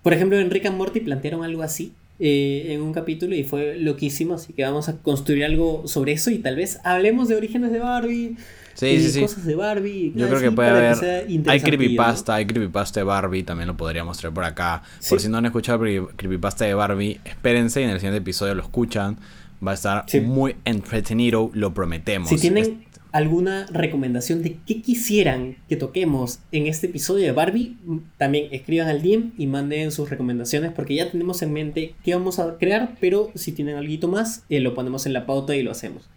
Por 0.02 0.12
ejemplo, 0.12 0.38
en 0.38 0.52
Rick 0.52 0.66
and 0.66 0.78
Morty 0.78 1.00
plantearon 1.00 1.42
algo 1.46 1.64
así 1.64 1.94
eh, 2.20 2.66
en 2.74 2.82
un 2.82 2.92
capítulo 2.92 3.34
y 3.34 3.46
fue 3.46 3.78
loquísimo, 3.78 4.34
así 4.34 4.52
que 4.52 4.64
vamos 4.64 4.90
a 4.90 4.98
construir 4.98 5.46
algo 5.46 5.88
sobre 5.88 6.12
eso 6.12 6.32
y 6.32 6.40
tal 6.40 6.58
vez 6.58 6.82
hablemos 6.84 7.30
de 7.30 7.38
orígenes 7.38 7.72
de 7.72 7.80
Barbie. 7.80 8.36
Sí, 8.74 8.88
y 8.88 9.10
sí, 9.10 9.22
cosas 9.22 9.46
de 9.46 9.56
Barbie. 9.56 10.14
Yo 10.16 10.28
creo 10.28 10.40
que 10.40 10.52
puede 10.52 10.70
haber. 10.70 11.28
hay 11.48 11.60
creepypasta, 11.62 12.36
hay 12.36 12.46
creepypasta 12.46 13.00
de 13.00 13.04
Barbie, 13.04 13.44
también 13.44 13.68
lo 13.68 13.78
podría 13.78 14.04
mostrar 14.04 14.34
por 14.34 14.44
acá. 14.44 14.84
Por 15.10 15.20
si 15.20 15.30
no 15.30 15.38
han 15.38 15.46
escuchado 15.46 15.80
creepypasta 16.16 16.66
de 16.66 16.74
Barbie, 16.74 17.20
espérense 17.26 17.82
y 17.82 17.84
en 17.84 17.92
el 17.92 18.00
siguiente 18.00 18.20
episodio 18.20 18.56
lo 18.56 18.64
escuchan. 18.64 19.18
Va 19.66 19.72
a 19.72 19.76
estar 19.76 20.06
muy 20.24 20.56
entretenido, 20.66 21.50
lo 21.54 21.74
prometemos. 21.74 22.30
Si 22.30 22.38
tienen 22.38 22.84
alguna 23.14 23.68
recomendación 23.68 24.42
de 24.42 24.58
qué 24.66 24.82
quisieran 24.82 25.56
que 25.70 25.78
toquemos 25.78 26.40
en 26.52 26.66
este 26.66 26.88
episodio 26.88 27.26
de 27.26 27.32
Barbie, 27.32 27.78
también 28.18 28.48
escriban 28.52 28.88
al 28.90 29.04
DM 29.04 29.32
y 29.38 29.46
manden 29.46 29.92
sus 29.92 30.10
recomendaciones 30.10 30.72
porque 30.74 30.96
ya 30.96 31.10
tenemos 31.10 31.42
en 31.44 31.54
mente 31.54 31.94
qué 32.04 32.16
vamos 32.16 32.40
a 32.40 32.58
crear, 32.58 32.96
pero 33.00 33.32
si 33.36 33.52
tienen 33.52 33.76
algo 33.78 34.08
más, 34.08 34.44
eh, 34.50 34.60
lo 34.60 34.74
ponemos 34.74 35.06
en 35.06 35.14
la 35.14 35.28
pauta 35.28 35.56
y 35.56 35.62
lo 35.62 35.72
hacemos. 35.72 36.10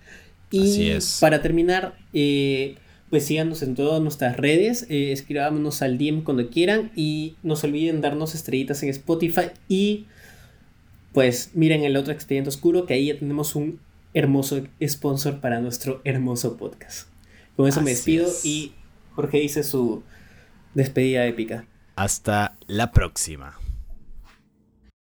Y 0.51 0.99
para 1.21 1.43
terminar, 1.43 1.97
eh, 2.13 2.77
pues 3.11 3.25
síganos 3.25 3.63
en 3.63 3.75
todas 3.75 4.01
nuestras 4.01 4.37
redes, 4.37 4.87
eh, 4.89 5.13
escribámonos 5.13 5.83
al 5.83 5.99
DM 5.99 6.23
cuando 6.23 6.49
quieran 6.51 6.91
y 6.97 7.37
no 7.43 7.57
se 7.57 7.67
olviden 7.67 8.01
darnos 8.01 8.35
estrellitas 8.35 8.83
en 8.83 8.89
Spotify 8.91 9.49
y 9.69 10.07
pues 11.13 11.51
miren 11.55 11.85
el 11.85 11.97
otro 11.97 12.13
expediente 12.13 12.49
oscuro 12.49 12.85
que 12.87 12.95
ahí 12.95 13.07
ya 13.07 13.19
tenemos 13.19 13.55
un 13.55 13.81
hermoso 14.13 14.63
sponsor 14.87 15.41
para 15.41 15.61
nuestro 15.61 16.01
hermoso 16.05 16.57
podcast. 16.57 17.09
Con 17.57 17.69
eso 17.69 17.81
me 17.81 17.91
despido 17.91 18.29
y 18.45 18.73
Jorge 19.15 19.39
dice 19.39 19.63
su 19.63 20.03
despedida 20.75 21.27
épica. 21.27 21.65
Hasta 21.97 22.57
la 22.67 22.93
próxima. 22.93 23.57